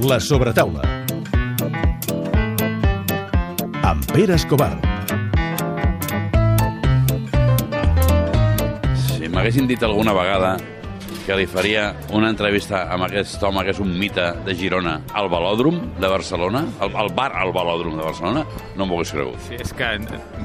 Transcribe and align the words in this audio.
La 0.00 0.20
sobretaula. 0.20 0.82
Amb 3.82 4.04
Pere 4.12 4.36
Escobar. 4.36 4.76
Si 8.94 9.26
m'haguessin 9.26 9.66
dit 9.66 9.82
alguna 9.82 10.14
vegada 10.14 10.52
que 11.26 11.34
li 11.34 11.48
faria 11.50 11.88
una 12.14 12.30
entrevista 12.30 12.84
amb 12.94 13.08
aquest 13.08 13.42
home 13.42 13.64
que 13.66 13.74
és 13.74 13.80
un 13.82 13.90
mite 13.98 14.28
de 14.46 14.54
Girona 14.54 14.94
al 15.18 15.26
Velòdrom 15.32 15.82
de 15.98 16.12
Barcelona, 16.14 16.62
al, 16.78 16.94
al 16.94 17.10
bar 17.18 17.32
al 17.34 17.50
Velòdrom 17.56 17.98
de 17.98 18.06
Barcelona, 18.06 18.46
no 18.78 18.86
m'ho 18.86 19.00
hagués 19.00 19.12
cregut. 19.16 19.42
Sí, 19.48 19.58
és 19.58 19.74
que, 19.74 19.90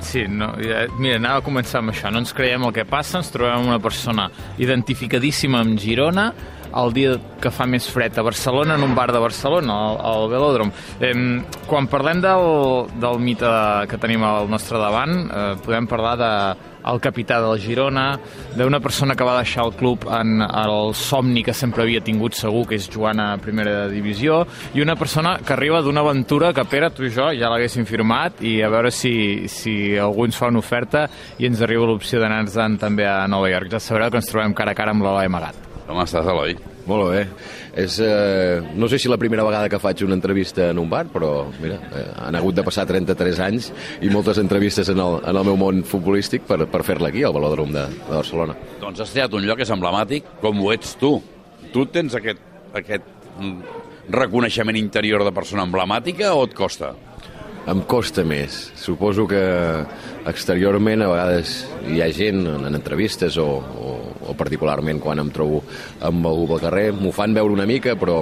sí, 0.01 0.25
no, 0.33 0.49
ja, 0.65 0.87
mira, 0.97 1.21
anava 1.21 1.43
a 1.43 1.45
començar 1.45 1.83
amb 1.83 1.93
això. 1.93 2.09
No 2.09 2.25
ens 2.25 2.33
creiem 2.33 2.65
el 2.65 2.73
que 2.73 2.89
passa, 2.89 3.21
ens 3.21 3.29
trobem 3.31 3.69
una 3.69 3.77
persona 3.79 4.31
identificadíssima 4.57 5.61
amb 5.61 5.77
Girona, 5.79 6.31
el 6.81 6.93
dia 6.95 7.15
que 7.41 7.51
fa 7.53 7.67
més 7.69 7.87
fred 7.91 8.17
a 8.17 8.25
Barcelona, 8.25 8.77
en 8.77 8.83
un 8.85 8.95
bar 8.95 9.11
de 9.13 9.21
Barcelona, 9.21 9.77
al, 9.89 9.97
al 10.11 10.29
Velòdrom. 10.31 10.73
Eh, 10.99 11.13
quan 11.69 11.89
parlem 11.91 12.21
del, 12.23 12.45
del 13.01 13.23
mite 13.23 13.55
que 13.89 13.99
tenim 14.01 14.23
al 14.27 14.51
nostre 14.51 14.81
davant, 14.81 15.17
eh, 15.27 15.49
podem 15.63 15.89
parlar 15.89 16.15
de 16.19 16.31
el 16.83 16.99
capità 16.99 17.39
del 17.41 17.59
Girona, 17.59 18.19
d'una 18.57 18.79
persona 18.83 19.15
que 19.15 19.23
va 19.23 19.37
deixar 19.39 19.65
el 19.67 19.73
club 19.79 20.07
en 20.11 20.41
el 20.43 20.93
somni 20.97 21.43
que 21.43 21.55
sempre 21.55 21.85
havia 21.85 22.03
tingut 22.03 22.35
segur, 22.37 22.65
que 22.67 22.77
és 22.79 22.89
jugar 22.91 23.15
a 23.19 23.37
primera 23.41 23.87
divisió, 23.91 24.43
i 24.75 24.83
una 24.83 24.97
persona 24.99 25.37
que 25.39 25.55
arriba 25.55 25.81
d'una 25.81 26.03
aventura 26.03 26.53
que, 26.53 26.67
Pere, 26.73 26.89
tu 26.91 27.05
i 27.05 27.11
jo 27.13 27.29
ja 27.37 27.51
l'haguéssim 27.51 27.85
firmat, 27.85 28.41
i 28.41 28.57
a 28.63 28.71
veure 28.73 28.91
si, 28.91 29.47
si 29.47 29.95
algú 29.99 30.27
ens 30.27 30.39
fa 30.39 30.49
una 30.51 30.59
oferta 30.63 31.07
i 31.37 31.47
ens 31.47 31.61
arriba 31.61 31.87
l'opció 31.87 32.19
d'anar-nos-en 32.19 32.79
també 32.81 33.07
a 33.07 33.27
Nova 33.27 33.51
York. 33.51 33.71
Ja 33.71 33.83
sabreu 33.83 34.11
que 34.11 34.19
ens 34.19 34.31
trobem 34.31 34.57
cara 34.57 34.73
a 34.73 34.77
cara 34.77 34.95
amb 34.95 35.05
l'Eloi 35.05 35.31
Magat. 35.31 35.62
Com 35.87 35.99
estàs, 35.99 36.27
Eloi? 36.31 36.55
Molt 36.87 37.09
bé. 37.11 37.21
És, 37.79 37.97
eh, 38.03 38.61
no 38.75 38.87
sé 38.87 38.99
si 38.99 39.09
la 39.09 39.17
primera 39.17 39.43
vegada 39.43 39.69
que 39.69 39.79
faig 39.79 40.03
una 40.03 40.15
entrevista 40.15 40.69
en 40.69 40.79
un 40.79 40.89
bar, 40.89 41.05
però 41.11 41.45
mira, 41.61 41.75
eh, 41.95 42.05
han 42.25 42.35
hagut 42.35 42.55
de 42.55 42.63
passar 42.63 42.85
33 42.85 43.39
anys 43.39 43.71
i 44.01 44.09
moltes 44.09 44.37
entrevistes 44.37 44.89
en 44.89 44.99
el, 44.99 45.19
en 45.23 45.35
el 45.35 45.45
meu 45.45 45.57
món 45.57 45.83
futbolístic 45.83 46.43
per, 46.47 46.65
per 46.67 46.83
fer-la 46.83 47.09
aquí, 47.09 47.23
al 47.23 47.35
Velòdrom 47.35 47.71
de, 47.73 47.87
de 47.87 48.15
Barcelona. 48.15 48.55
Doncs 48.81 49.03
has 49.03 49.15
triat 49.15 49.33
un 49.33 49.47
lloc 49.47 49.59
que 49.59 49.67
és 49.67 49.73
emblemàtic, 49.75 50.27
com 50.41 50.59
ho 50.61 50.71
ets 50.75 50.95
tu. 50.99 51.15
Tu 51.73 51.85
tens 51.91 52.15
aquest, 52.19 52.43
aquest 52.75 53.07
mm, 53.39 53.79
reconeixement 54.13 54.77
interior 54.77 55.23
de 55.23 55.31
persona 55.35 55.63
emblemàtica 55.67 56.33
o 56.35 56.45
et 56.47 56.55
costa? 56.57 56.93
Em 57.63 57.79
costa 57.87 58.25
més. 58.27 58.57
Suposo 58.75 59.23
que 59.23 59.39
exteriorment 60.27 61.05
a 61.05 61.07
vegades 61.07 61.53
hi 61.87 62.01
ha 62.03 62.09
gent 62.11 62.41
en 62.51 62.67
entrevistes 62.67 63.37
o, 63.39 63.45
o, 63.63 63.93
o 64.19 64.33
particularment 64.35 64.99
quan 65.03 65.21
em 65.23 65.29
trobo 65.31 65.61
amb 66.03 66.27
algú 66.27 66.49
pel 66.49 66.63
carrer, 66.65 66.89
m'ho 66.97 67.13
fan 67.15 67.35
veure 67.35 67.55
una 67.55 67.67
mica, 67.69 67.95
però, 67.99 68.17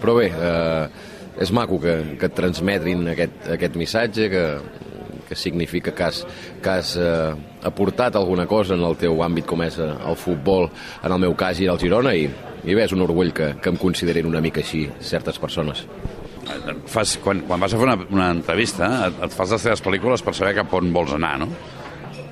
però 0.00 0.14
bé, 0.16 0.30
eh, 0.32 1.10
és 1.44 1.52
maco 1.52 1.76
que, 1.82 1.96
que 2.16 2.30
et 2.30 2.36
transmetin 2.38 3.10
aquest, 3.12 3.50
aquest 3.58 3.76
missatge, 3.76 4.30
que, 4.32 4.46
que 5.28 5.36
significa 5.36 5.92
que 5.92 6.06
has, 6.06 6.22
que 6.64 6.72
has 6.72 6.94
eh, 6.96 7.34
aportat 7.68 8.16
alguna 8.16 8.48
cosa 8.48 8.78
en 8.80 8.86
el 8.88 8.96
teu 9.00 9.20
àmbit 9.26 9.48
com 9.50 9.60
és 9.66 9.76
eh, 9.76 9.90
el 10.08 10.16
futbol, 10.16 10.70
en 11.04 11.18
el 11.18 11.20
meu 11.28 11.36
cas 11.36 11.60
i 11.60 11.68
el 11.68 11.82
Girona, 11.84 12.16
i, 12.16 12.24
i 12.64 12.72
bé, 12.72 12.88
és 12.88 12.96
un 12.96 13.04
orgull 13.04 13.36
que, 13.36 13.52
que 13.60 13.74
em 13.74 13.76
considerin 13.80 14.32
una 14.32 14.40
mica 14.40 14.64
així 14.64 14.86
certes 15.04 15.36
persones 15.42 15.84
fas, 16.90 17.16
quan, 17.22 17.42
quan 17.48 17.60
vas 17.62 17.74
a 17.74 17.78
fer 17.80 17.86
una, 17.86 17.96
una 18.10 18.30
entrevista, 18.34 18.88
et, 19.08 19.20
et 19.26 19.36
fas 19.36 19.54
les 19.54 19.66
teves 19.68 19.82
pel·lícules 19.84 20.24
per 20.26 20.34
saber 20.36 20.54
cap 20.58 20.72
on 20.78 20.92
vols 20.94 21.14
anar, 21.16 21.36
no? 21.42 21.50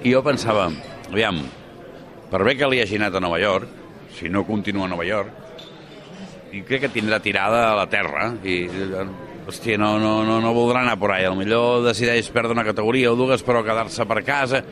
I 0.04 0.14
jo 0.14 0.22
pensava, 0.26 0.68
aviam, 1.10 1.40
per 2.30 2.42
bé 2.46 2.56
que 2.58 2.68
li 2.70 2.82
hagi 2.82 2.98
anat 3.00 3.18
a 3.18 3.22
Nova 3.24 3.40
York, 3.42 3.76
si 4.18 4.30
no 4.32 4.44
continua 4.46 4.86
a 4.86 4.92
Nova 4.92 5.06
York, 5.06 5.46
i 6.52 6.62
crec 6.64 6.86
que 6.86 6.92
tindrà 6.92 7.20
tirada 7.20 7.68
a 7.70 7.74
la 7.76 7.88
terra, 7.90 8.30
i, 8.42 8.60
hòstia, 9.48 9.78
no, 9.80 9.94
no, 10.00 10.20
no, 10.28 10.38
no 10.44 10.52
voldrà 10.56 10.82
anar 10.82 10.98
por 11.00 11.12
ahí. 11.12 11.28
millor 11.36 11.82
decideix 11.86 12.28
perdre 12.30 12.52
una 12.52 12.64
categoria 12.64 13.12
o 13.12 13.16
dues, 13.16 13.42
però 13.42 13.62
quedar-se 13.64 14.04
per 14.04 14.22
casa 14.24 14.62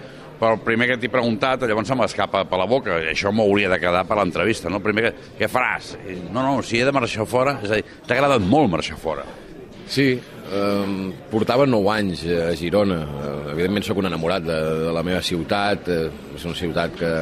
però 0.41 0.55
el 0.57 0.63
primer 0.65 0.91
que 0.91 0.99
t'he 1.01 1.11
preguntat, 1.13 1.65
llavors 1.69 1.89
se 1.89 1.97
m'escapa 1.99 2.45
per 2.49 2.61
la 2.61 2.69
boca, 2.71 3.01
i 3.03 3.11
això 3.13 3.33
m'hauria 3.33 3.71
de 3.73 3.81
quedar 3.83 4.05
per 4.09 4.21
l'entrevista, 4.21 4.73
no? 4.73 4.83
Primer 4.85 5.09
que, 5.09 5.33
què 5.41 5.51
faràs? 5.51 5.95
No, 6.31 6.43
no, 6.43 6.61
si 6.67 6.81
he 6.81 6.87
de 6.87 6.95
marxar 6.95 7.27
fora, 7.29 7.59
és 7.63 7.73
a 7.73 7.81
dir, 7.81 7.99
t'ha 8.07 8.19
agradat 8.19 8.47
molt 8.47 8.73
marxar 8.73 8.99
fora. 9.01 9.27
Sí, 9.87 10.09
eh, 10.19 11.13
portava 11.31 11.67
9 11.67 11.93
anys 11.93 12.25
a 12.27 12.51
Girona. 12.59 13.03
Eh, 13.07 13.53
evidentment 13.55 13.87
sóc 13.87 14.03
un 14.03 14.11
enamorat 14.11 14.43
de, 14.47 14.57
de 14.87 14.95
la 14.95 15.05
meva 15.07 15.23
ciutat, 15.23 15.89
eh, 15.89 16.09
és 16.35 16.49
una 16.49 16.59
ciutat 16.59 16.97
que, 16.99 17.13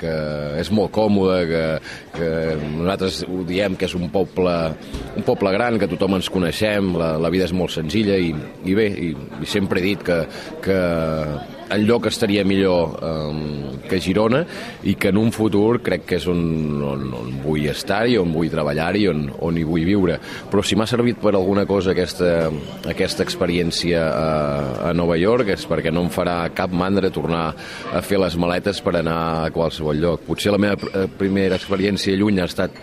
que 0.00 0.14
és 0.60 0.70
molt 0.74 0.92
còmode, 0.94 1.38
que, 1.50 1.62
que 2.16 2.30
nosaltres 2.64 3.22
ho 3.28 3.44
diem 3.48 3.76
que 3.78 3.86
és 3.88 3.94
un 3.98 4.08
poble, 4.12 4.56
un 5.16 5.26
poble 5.26 5.54
gran, 5.54 5.78
que 5.80 5.90
tothom 5.90 6.18
ens 6.18 6.30
coneixem, 6.32 6.94
la, 6.98 7.12
la 7.20 7.32
vida 7.32 7.46
és 7.48 7.54
molt 7.56 7.74
senzilla 7.74 8.18
i, 8.18 8.34
i 8.64 8.76
bé, 8.76 8.90
i, 8.90 9.12
i 9.14 9.48
sempre 9.48 9.80
he 9.80 9.88
dit 9.92 10.04
que, 10.06 10.20
que 10.64 10.78
el 11.70 11.86
lloc 11.86 12.06
estaria 12.10 12.44
millor 12.44 12.96
um, 13.04 13.78
que 13.88 14.00
Girona 14.02 14.42
i 14.86 14.96
que 15.00 15.10
en 15.12 15.18
un 15.20 15.30
futur 15.34 15.80
crec 15.84 16.06
que 16.08 16.18
és 16.20 16.26
on, 16.30 16.40
on, 16.86 17.04
on 17.16 17.36
vull 17.44 17.66
estar 17.70 18.02
i 18.10 18.16
on 18.20 18.32
vull 18.34 18.50
treballar 18.52 18.90
i 18.98 19.06
on, 19.10 19.26
on 19.46 19.58
hi 19.58 19.66
vull 19.66 19.86
viure. 19.86 20.18
Però 20.50 20.64
si 20.66 20.78
m'ha 20.78 20.88
servit 20.90 21.20
per 21.22 21.34
alguna 21.34 21.66
cosa 21.70 21.94
aquesta, 21.94 22.48
aquesta 22.90 23.26
experiència 23.26 24.02
a, 24.06 24.30
a 24.90 24.94
Nova 24.96 25.18
York 25.20 25.52
és 25.54 25.66
perquè 25.70 25.92
no 25.94 26.06
em 26.06 26.10
farà 26.12 26.42
cap 26.56 26.74
mandra 26.74 27.12
tornar 27.14 27.50
a 27.92 28.02
fer 28.02 28.20
les 28.22 28.36
maletes 28.40 28.82
per 28.84 28.96
anar 29.00 29.20
a 29.46 29.54
qualsevol 29.54 30.00
lloc. 30.02 30.26
Potser 30.26 30.54
la 30.54 30.62
meva 30.62 30.90
eh, 30.90 31.06
primera 31.20 31.58
experiència 31.60 32.18
lluny 32.18 32.42
ha 32.42 32.50
estat 32.50 32.76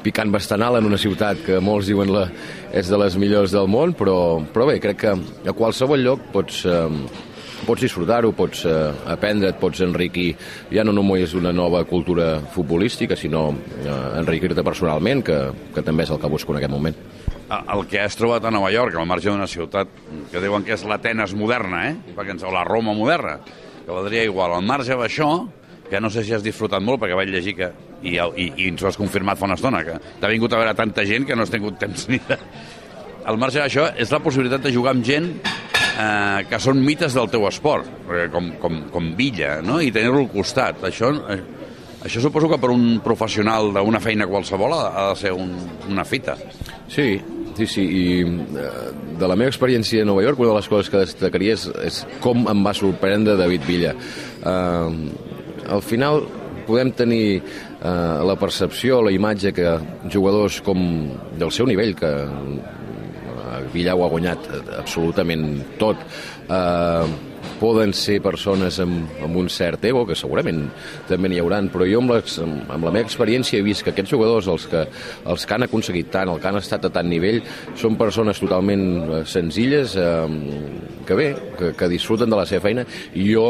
picant 0.00 0.30
bastant 0.32 0.62
alt 0.64 0.80
en 0.80 0.88
una 0.88 0.98
ciutat 1.00 1.42
que 1.44 1.58
molts 1.60 1.90
diuen 1.90 2.12
la, 2.12 2.26
és 2.72 2.88
de 2.88 2.98
les 3.00 3.16
millors 3.20 3.52
del 3.52 3.68
món, 3.70 3.92
però, 3.98 4.40
però 4.52 4.68
bé, 4.70 4.78
crec 4.82 5.02
que 5.02 5.12
a 5.12 5.56
qualsevol 5.56 6.00
lloc 6.04 6.30
pots, 6.32 6.62
eh, 6.64 7.26
pots 7.66 7.84
disfrutar-ho, 7.84 8.32
pots 8.36 8.64
eh, 8.68 8.76
aprendre, 9.12 9.50
et 9.52 9.60
pots 9.60 9.82
enriquir 9.84 10.32
ja 10.72 10.84
no 10.86 10.94
només 10.96 11.34
una 11.38 11.52
nova 11.52 11.82
cultura 11.88 12.32
futbolística, 12.54 13.16
sinó 13.16 13.48
eh, 13.52 13.96
enriquir-te 14.20 14.64
personalment, 14.66 15.24
que, 15.26 15.38
que 15.74 15.84
també 15.86 16.06
és 16.06 16.14
el 16.14 16.20
que 16.22 16.30
busco 16.32 16.54
en 16.54 16.60
aquest 16.60 16.74
moment. 16.74 16.98
El 17.50 17.86
que 17.90 17.98
has 17.98 18.14
trobat 18.14 18.44
a 18.46 18.52
Nova 18.54 18.70
York, 18.70 18.94
al 18.94 19.08
marge 19.10 19.30
d'una 19.30 19.48
ciutat 19.50 19.90
que 20.30 20.42
diuen 20.42 20.62
que 20.62 20.76
és 20.76 20.84
l'Atenes 20.86 21.34
moderna, 21.34 21.88
eh? 21.88 21.96
perquè 22.14 22.36
ens, 22.36 22.44
la 22.46 22.62
Roma 22.66 22.94
moderna, 22.94 23.40
que 23.84 23.90
valdria 23.90 24.22
igual. 24.28 24.54
Al 24.54 24.66
marge 24.66 24.94
d'això, 24.94 25.32
que 25.90 26.00
no 26.00 26.12
sé 26.14 26.22
si 26.22 26.36
has 26.36 26.46
disfrutat 26.46 26.82
molt, 26.86 27.02
perquè 27.02 27.16
vaig 27.18 27.32
llegir 27.34 27.56
que, 27.58 27.72
i, 28.06 28.14
i, 28.14 28.46
i 28.54 28.68
ens 28.70 28.84
ho 28.84 28.90
has 28.90 28.98
confirmat 29.00 29.40
fa 29.40 29.48
una 29.48 29.58
estona, 29.58 29.82
que 29.82 29.98
t'ha 30.20 30.30
vingut 30.30 30.54
a 30.54 30.60
veure 30.62 30.76
tanta 30.78 31.02
gent 31.08 31.26
que 31.26 31.34
no 31.34 31.42
has 31.42 31.50
tingut 31.50 31.80
temps 31.82 32.06
ni 32.12 32.22
de... 32.28 32.38
Al 33.28 33.36
marge 33.36 33.58
d'això, 33.60 33.90
és 34.00 34.14
la 34.14 34.22
possibilitat 34.22 34.62
de 34.64 34.72
jugar 34.72 34.94
amb 34.94 35.04
gent 35.04 35.34
eh, 36.00 36.44
que 36.50 36.60
són 36.62 36.80
mites 36.84 37.16
del 37.16 37.30
teu 37.32 37.46
esport, 37.48 37.88
com, 38.32 38.52
com, 38.62 38.84
com 38.92 39.10
Villa, 39.18 39.58
no? 39.64 39.80
i 39.82 39.92
tenir-lo 39.94 40.24
al 40.24 40.30
costat. 40.32 40.80
Això, 40.88 41.12
eh, 41.32 41.40
això 42.06 42.22
suposo 42.24 42.50
que 42.50 42.60
per 42.60 42.72
un 42.72 43.00
professional 43.04 43.72
d'una 43.76 44.00
feina 44.02 44.28
qualsevol 44.30 44.76
ha, 44.78 45.10
de 45.10 45.20
ser 45.20 45.34
un, 45.36 45.52
una 45.90 46.06
fita. 46.08 46.36
Sí, 46.90 47.12
sí, 47.58 47.66
sí, 47.66 47.84
i 47.84 48.04
eh, 48.24 48.74
de 49.20 49.28
la 49.28 49.36
meva 49.36 49.52
experiència 49.52 50.02
a 50.02 50.08
Nova 50.08 50.24
York, 50.24 50.40
una 50.40 50.54
de 50.54 50.60
les 50.60 50.70
coses 50.72 50.92
que 50.92 51.04
destacaria 51.04 51.56
és, 51.58 51.68
és 51.84 52.02
com 52.24 52.46
em 52.50 52.66
va 52.66 52.76
sorprendre 52.76 53.38
David 53.40 53.66
Villa. 53.68 53.94
Eh, 54.40 55.10
al 55.70 55.84
final 55.86 56.24
podem 56.66 56.92
tenir 56.94 57.40
eh, 57.40 58.18
la 58.26 58.36
percepció, 58.38 59.00
la 59.02 59.12
imatge 59.14 59.52
que 59.56 59.76
jugadors 60.12 60.60
com 60.64 60.80
del 61.38 61.52
seu 61.54 61.68
nivell, 61.68 61.96
que 61.98 62.10
Villau 63.74 64.04
ha 64.04 64.12
guanyat 64.12 64.46
absolutament 64.78 65.76
tot. 65.80 66.06
Eh, 66.50 67.28
poden 67.60 67.92
ser 67.96 68.18
persones 68.24 68.78
amb, 68.82 69.08
amb 69.24 69.36
un 69.40 69.48
cert 69.52 69.84
ego, 69.88 70.02
que 70.08 70.16
segurament 70.16 70.62
també 71.08 71.30
n'hi 71.30 71.40
hauran, 71.42 71.68
però 71.72 71.86
jo 71.88 72.00
amb, 72.00 72.14
les, 72.16 72.38
amb 72.40 72.84
la 72.86 72.92
meva 72.92 73.04
experiència 73.04 73.60
he 73.60 73.66
vist 73.66 73.84
que 73.84 73.92
aquests 73.92 74.14
jugadors, 74.14 74.48
els 74.52 74.66
que, 74.70 74.86
els 75.28 75.46
que 75.46 75.56
han 75.56 75.66
aconseguit 75.68 76.10
tant, 76.12 76.32
el 76.32 76.40
que 76.40 76.50
han 76.50 76.60
estat 76.60 76.88
a 76.88 76.92
tant 76.94 77.08
nivell, 77.08 77.42
són 77.80 77.98
persones 78.00 78.40
totalment 78.42 78.84
eh, 79.02 79.22
senzilles, 79.28 79.96
eh, 80.00 80.10
que 81.06 81.18
bé, 81.18 81.30
que, 81.58 81.72
que 81.76 81.92
disfruten 81.92 82.32
de 82.32 82.40
la 82.40 82.48
seva 82.48 82.64
feina, 82.68 82.86
i 83.14 83.28
jo 83.32 83.46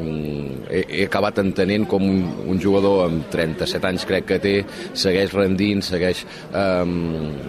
he, 0.00 0.82
he 0.88 1.04
acabat 1.06 1.40
entenent 1.42 1.86
com 1.90 2.04
un, 2.06 2.20
un 2.50 2.60
jugador 2.62 3.04
amb 3.06 3.26
37 3.32 3.88
anys 3.90 4.06
crec 4.08 4.26
que 4.28 4.38
té, 4.42 4.54
segueix 4.98 5.34
rendint, 5.36 5.82
segueix, 5.84 6.22
um, 6.50 6.94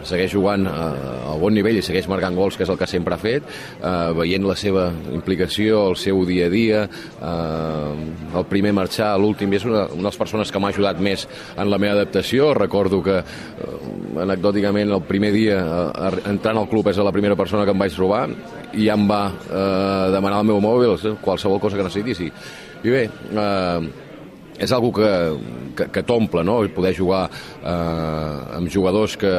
segueix 0.07 0.33
jugant 0.33 0.67
a, 0.69 0.87
a 1.31 1.37
bon 1.41 1.55
nivell 1.55 1.79
i 1.79 1.85
segueix 1.85 2.09
marcant 2.11 2.37
gols, 2.37 2.57
que 2.57 2.65
és 2.65 2.71
el 2.73 2.79
que 2.79 2.89
sempre 2.89 3.15
ha 3.15 3.21
fet, 3.21 3.47
uh, 3.81 4.11
veient 4.17 4.45
la 4.47 4.57
seva 4.59 4.89
implicació, 5.13 5.85
el 5.91 5.99
seu 5.99 6.23
dia 6.29 6.47
a 6.49 6.53
dia, 6.53 6.83
uh, 7.19 7.95
el 8.37 8.47
primer 8.51 8.73
marxar, 8.77 9.13
l'últim, 9.21 9.53
és 9.57 9.67
una, 9.67 9.87
una 9.89 10.05
de 10.05 10.09
les 10.09 10.21
persones 10.21 10.51
que 10.51 10.61
m'ha 10.61 10.71
ajudat 10.73 11.01
més 11.03 11.27
en 11.55 11.69
la 11.71 11.79
meva 11.81 11.97
adaptació. 11.99 12.51
Recordo 12.57 13.01
que, 13.05 13.19
uh, 13.21 13.81
anecdòticament, 14.25 14.91
el 14.91 15.05
primer 15.07 15.33
dia 15.35 15.61
uh, 15.61 16.09
entrant 16.31 16.61
al 16.61 16.69
club 16.71 16.91
és 16.91 17.01
la 17.01 17.13
primera 17.15 17.37
persona 17.39 17.65
que 17.65 17.75
em 17.75 17.81
vaig 17.81 17.95
trobar 17.95 18.25
i 18.73 18.87
ja 18.87 18.95
em 18.95 19.07
va 19.09 19.21
eh, 19.31 20.11
demanar 20.13 20.41
el 20.41 20.47
meu 20.51 20.61
mòbil, 20.63 20.95
qualsevol 21.23 21.59
cosa 21.61 21.77
que 21.77 21.85
necessitis. 21.85 22.21
I, 22.23 22.29
i 22.81 22.93
bé, 22.93 23.03
eh, 23.07 23.91
és 24.61 24.71
algo 24.71 24.91
que, 24.93 25.11
que, 25.77 25.87
que 25.93 26.03
t'omple, 26.05 26.43
no? 26.45 26.59
Poder 26.75 26.93
jugar 26.97 27.23
eh, 27.29 28.57
amb 28.57 28.69
jugadors 28.69 29.17
que, 29.17 29.31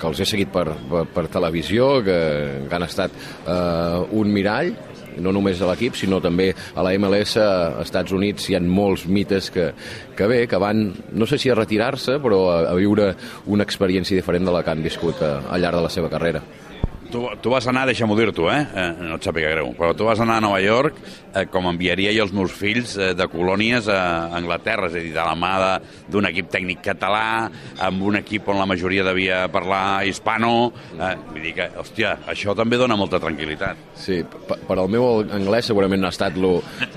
que 0.00 0.08
els 0.08 0.22
he 0.22 0.28
seguit 0.28 0.52
per, 0.52 0.66
per, 0.88 1.04
per 1.14 1.26
televisió, 1.32 1.98
que, 2.04 2.20
que 2.68 2.78
han 2.78 2.86
estat 2.86 3.16
eh, 3.44 4.16
un 4.16 4.32
mirall, 4.32 4.72
no 5.20 5.34
només 5.34 5.60
a 5.60 5.68
l'equip, 5.68 5.98
sinó 5.98 6.20
també 6.22 6.50
a 6.54 6.84
la 6.86 6.94
MLS 7.02 7.36
a 7.42 7.50
Estats 7.82 8.14
Units 8.16 8.48
hi 8.48 8.56
ha 8.56 8.62
molts 8.62 9.04
mites 9.10 9.50
que, 9.52 9.70
que 10.16 10.30
bé, 10.30 10.44
que 10.48 10.60
van, 10.62 10.86
no 11.12 11.28
sé 11.28 11.40
si 11.42 11.50
a 11.50 11.58
retirar-se, 11.58 12.16
però 12.22 12.40
a, 12.54 12.58
a 12.70 12.74
viure 12.78 13.12
una 13.50 13.66
experiència 13.66 14.16
diferent 14.16 14.48
de 14.48 14.54
la 14.54 14.64
que 14.64 14.72
han 14.72 14.84
viscut 14.86 15.20
a, 15.26 15.36
al 15.50 15.64
llarg 15.64 15.80
de 15.80 15.86
la 15.88 15.92
seva 15.92 16.12
carrera. 16.12 16.44
Tu, 17.10 17.20
tu 17.42 17.50
vas 17.50 17.66
anar, 17.66 17.88
deixa'm-ho 17.90 18.14
dir-t'ho, 18.14 18.46
eh? 18.52 18.60
eh? 18.62 18.90
No 19.08 19.16
et 19.18 19.26
sàpiga 19.26 19.50
greu, 19.50 19.72
però 19.74 19.90
tu 19.98 20.06
vas 20.06 20.20
anar 20.22 20.38
a 20.38 20.44
Nova 20.44 20.60
York 20.62 21.00
eh, 21.34 21.46
com 21.50 21.66
enviaria 21.70 22.12
jo 22.14 22.26
els 22.26 22.34
meus 22.34 22.52
fills 22.54 22.94
eh, 22.98 23.12
de 23.18 23.26
colònies 23.30 23.88
a 23.90 24.00
Anglaterra, 24.36 24.88
és 24.90 24.96
a 24.96 25.02
dir, 25.02 25.12
de 25.14 25.24
la 25.24 25.34
mà 25.38 25.52
d'un 26.10 26.28
equip 26.28 26.50
tècnic 26.52 26.82
català, 26.84 27.48
amb 27.82 28.04
un 28.06 28.20
equip 28.20 28.48
on 28.50 28.60
la 28.60 28.68
majoria 28.68 29.04
devia 29.06 29.42
parlar 29.52 30.06
hispano, 30.08 30.70
eh? 30.96 31.14
vull 31.30 31.44
dir 31.48 31.54
que, 31.58 31.68
hòstia, 31.80 32.16
això 32.30 32.54
també 32.58 32.78
dona 32.80 32.98
molta 32.98 33.20
tranquil·litat. 33.22 33.82
Sí, 34.00 34.20
per 34.48 34.76
al 34.78 34.88
meu 34.90 35.24
anglès 35.34 35.70
segurament 35.70 36.02
no 36.02 36.08
ha 36.08 36.14
estat 36.14 36.38
lo, 36.40 36.52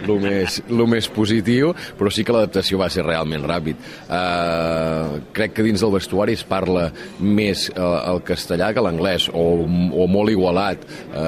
lo, 0.07 0.17
més, 0.21 0.61
lo 0.71 0.87
més 0.89 1.09
positiu, 1.11 1.73
però 1.99 2.11
sí 2.13 2.25
que 2.25 2.35
l'adaptació 2.35 2.79
va 2.81 2.89
ser 2.93 3.05
realment 3.05 3.45
ràpid. 3.49 3.81
Uh, 4.07 5.19
crec 5.35 5.57
que 5.57 5.65
dins 5.65 5.83
del 5.83 5.93
vestuari 5.93 6.37
es 6.37 6.45
parla 6.47 6.87
més 7.19 7.67
uh, 7.73 8.13
el 8.13 8.23
castellà 8.25 8.71
que 8.73 8.83
l'anglès, 8.83 9.29
o, 9.33 9.45
o 9.65 10.02
o 10.03 10.09
molt 10.11 10.33
igualat, 10.33 10.83
eh, 11.11 11.23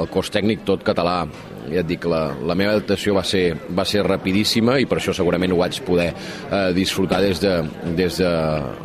el 0.00 0.10
cos 0.12 0.32
tècnic 0.32 0.66
tot 0.68 0.84
català, 0.86 1.22
ja 1.70 1.82
et 1.82 1.88
dic, 1.88 2.04
la, 2.10 2.20
la 2.46 2.56
meva 2.58 2.74
adaptació 2.74 3.14
va 3.16 3.22
ser, 3.26 3.54
va 3.76 3.84
ser 3.86 4.02
rapidíssima 4.06 4.78
i 4.80 4.86
per 4.90 4.98
això 4.98 5.14
segurament 5.16 5.54
ho 5.54 5.60
vaig 5.60 5.80
poder 5.86 6.08
eh, 6.10 6.70
disfrutar 6.76 7.20
des 7.22 7.40
de, 7.42 7.54
des 7.98 8.20
de 8.22 8.30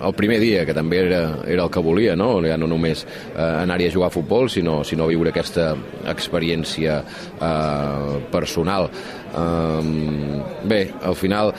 el 0.05 0.15
primer 0.17 0.39
dia, 0.43 0.65
que 0.67 0.75
també 0.77 1.01
era, 1.05 1.21
era 1.47 1.65
el 1.65 1.73
que 1.73 1.83
volia, 1.83 2.15
no? 2.19 2.37
Ja 2.45 2.59
no 2.61 2.69
només 2.69 3.05
eh, 3.05 3.41
anar-hi 3.41 3.89
a 3.89 3.95
jugar 3.95 4.11
a 4.11 4.15
futbol, 4.15 4.49
sinó, 4.53 4.81
sinó 4.87 5.09
viure 5.09 5.33
aquesta 5.33 5.71
experiència 6.11 6.99
eh, 7.01 8.17
personal. 8.31 8.89
Eh, 9.35 10.41
bé, 10.69 10.81
al 11.03 11.17
final 11.19 11.53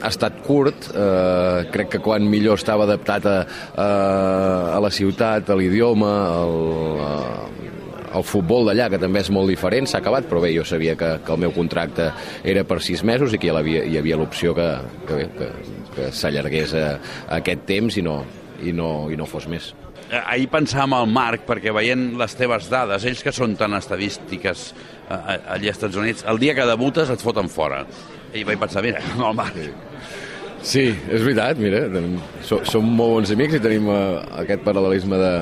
ha 0.00 0.10
estat 0.12 0.42
curt, 0.46 0.90
eh, 0.94 1.68
crec 1.74 1.94
que 1.96 2.02
quan 2.04 2.26
millor 2.30 2.58
estava 2.58 2.86
adaptat 2.88 3.26
a, 3.26 3.38
a, 3.74 3.88
a 4.76 4.80
la 4.82 4.90
ciutat, 4.94 5.50
a 5.50 5.56
l'idioma, 5.58 6.12
al, 6.38 6.56
el 8.14 8.24
futbol 8.24 8.68
d'allà, 8.68 8.88
que 8.92 9.00
també 9.00 9.22
és 9.24 9.30
molt 9.34 9.50
diferent, 9.50 9.88
s'ha 9.88 10.00
acabat, 10.02 10.28
però 10.30 10.42
bé, 10.44 10.52
jo 10.56 10.64
sabia 10.68 10.96
que, 10.98 11.10
que 11.24 11.34
el 11.34 11.42
meu 11.44 11.52
contracte 11.56 12.10
era 12.44 12.64
per 12.68 12.80
sis 12.84 13.04
mesos 13.04 13.34
i 13.34 13.40
que 13.40 13.50
hi 13.50 13.98
havia, 13.98 14.20
l'opció 14.20 14.54
que, 14.56 14.68
que, 15.08 15.26
que, 15.38 15.50
que 15.96 16.08
s'allargués 16.14 16.74
aquest 17.38 17.66
temps 17.68 17.98
i 17.98 18.04
no, 18.04 18.22
i, 18.62 18.72
no, 18.72 19.08
i 19.12 19.18
no 19.18 19.28
fos 19.28 19.48
més. 19.50 19.72
Eh, 20.08 20.20
ahir 20.20 20.48
pensàvem 20.48 20.94
al 20.96 21.08
Marc, 21.12 21.44
perquè 21.48 21.72
veient 21.74 22.14
les 22.18 22.36
teves 22.38 22.70
dades, 22.72 23.04
ells 23.04 23.20
que 23.24 23.34
són 23.34 23.58
tan 23.60 23.76
estadístiques 23.76 24.70
eh, 24.72 25.18
allà 25.18 25.58
als 25.58 25.74
Estats 25.74 25.98
Units, 26.00 26.24
el 26.28 26.40
dia 26.40 26.54
que 26.56 26.68
debutes 26.68 27.12
et 27.12 27.24
foten 27.24 27.50
fora. 27.52 27.82
I 28.34 28.44
vaig 28.44 28.58
pensar, 28.60 28.84
mira, 28.84 29.00
el 29.18 29.36
Marc, 29.36 29.56
Sí, 30.68 30.88
és 30.90 31.22
veritat, 31.22 31.58
mira, 31.62 31.84
tenim, 31.92 32.16
som, 32.44 32.64
som 32.66 32.86
molt 32.98 33.14
bons 33.14 33.30
amics 33.32 33.56
i 33.56 33.60
tenim 33.62 33.86
uh, 33.92 34.18
aquest 34.42 34.64
paral·lelisme 34.66 35.20
de, 35.20 35.34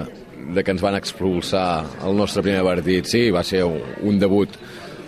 de 0.55 0.65
que 0.65 0.75
ens 0.75 0.85
van 0.85 0.99
expulsar 0.99 1.87
el 2.05 2.19
nostre 2.19 2.45
primer 2.45 2.61
partit. 2.67 3.09
Sí, 3.09 3.31
va 3.35 3.43
ser 3.47 3.65
un, 3.65 3.81
un 4.07 4.21
debut 4.21 4.53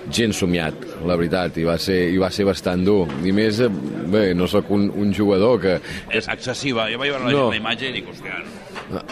gens 0.09 0.41
somiat, 0.41 0.87
la 1.05 1.19
veritat, 1.21 1.59
i 1.61 1.67
va 1.69 1.77
ser, 1.81 1.99
i 2.15 2.17
va 2.21 2.31
ser 2.33 2.47
bastant 2.49 2.87
dur. 2.87 3.03
I 3.29 3.35
més, 3.37 3.61
eh, 3.61 3.69
bé, 4.09 4.31
no 4.35 4.49
sóc 4.49 4.73
un, 4.75 4.89
un 4.97 5.13
jugador 5.15 5.61
que... 5.63 5.77
És 6.17 6.31
excessiva, 6.33 6.89
jo 6.89 7.01
vaig 7.03 7.13
veure 7.13 7.29
no. 7.29 7.51
la 7.53 7.61
imatge 7.61 7.91
i 7.91 7.99
dic, 7.99 8.09
hòstia... 8.09 8.41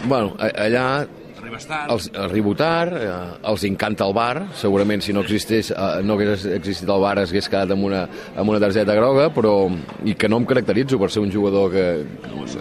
Bueno, 0.06 0.32
allà 0.40 0.86
els, 1.92 2.08
arribo 2.26 2.54
tard, 2.58 2.96
eh, 2.98 3.10
els 3.50 3.64
encanta 3.68 4.06
el 4.06 4.14
bar, 4.16 4.46
segurament 4.58 5.04
si 5.04 5.14
no 5.16 5.22
existís, 5.26 5.70
eh, 5.70 6.00
no 6.06 6.16
hagués 6.16 6.46
existit 6.56 6.90
el 6.90 7.02
bar 7.02 7.16
es 7.22 7.32
hagués 7.32 7.50
quedat 7.52 7.74
amb 7.74 7.86
una, 7.88 8.02
amb 8.36 8.52
una 8.52 8.60
targeta 8.62 8.96
groga, 8.98 9.28
però 9.34 9.54
i 10.04 10.16
que 10.18 10.30
no 10.30 10.40
em 10.42 10.48
caracteritzo 10.48 10.98
per 11.02 11.10
ser 11.12 11.22
un 11.24 11.32
jugador 11.32 11.70
que 11.72 11.86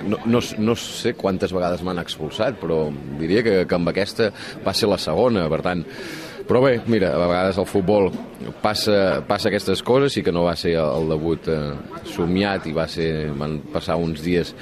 no, 0.06 0.20
no, 0.26 0.44
no 0.58 0.78
sé 0.80 1.16
quantes 1.18 1.54
vegades 1.56 1.84
m'han 1.86 2.04
expulsat, 2.04 2.60
però 2.62 2.86
diria 3.20 3.44
que, 3.46 3.58
que 3.66 3.80
amb 3.80 3.92
aquesta 3.92 4.32
va 4.66 4.76
ser 4.76 4.92
la 4.92 5.02
segona, 5.02 5.50
per 5.52 5.62
tant, 5.66 5.86
però 6.46 6.62
bé, 6.62 6.76
mira, 6.86 7.10
a 7.16 7.26
vegades 7.26 7.58
el 7.58 7.66
futbol 7.66 8.12
passa, 8.62 9.22
passa 9.26 9.50
aquestes 9.50 9.82
coses 9.86 10.14
i 10.20 10.24
que 10.26 10.34
no 10.34 10.44
va 10.46 10.54
ser 10.60 10.76
el 10.78 11.10
debut 11.10 11.48
eh, 11.50 11.62
somiat 12.14 12.68
i 12.70 12.74
va 12.76 12.86
ser, 12.92 13.32
van 13.38 13.58
passar 13.74 13.98
uns 13.98 14.22
dies 14.22 14.54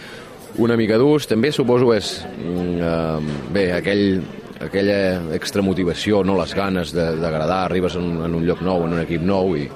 una 0.62 0.78
mica 0.78 0.98
durs. 1.02 1.28
També 1.30 1.52
suposo 1.54 1.94
és 1.96 2.16
eh, 2.24 3.34
bé, 3.54 3.66
aquell, 3.78 4.22
aquella 4.64 5.00
extramotivació, 5.36 6.24
no 6.28 6.38
les 6.40 6.54
ganes 6.58 6.94
d'agradar, 6.96 7.64
arribes 7.66 7.98
en, 8.00 8.16
en 8.28 8.38
un 8.40 8.46
lloc 8.48 8.64
nou, 8.66 8.86
en 8.88 8.98
un 8.98 9.04
equip 9.04 9.24
nou 9.26 9.56
i, 9.58 9.68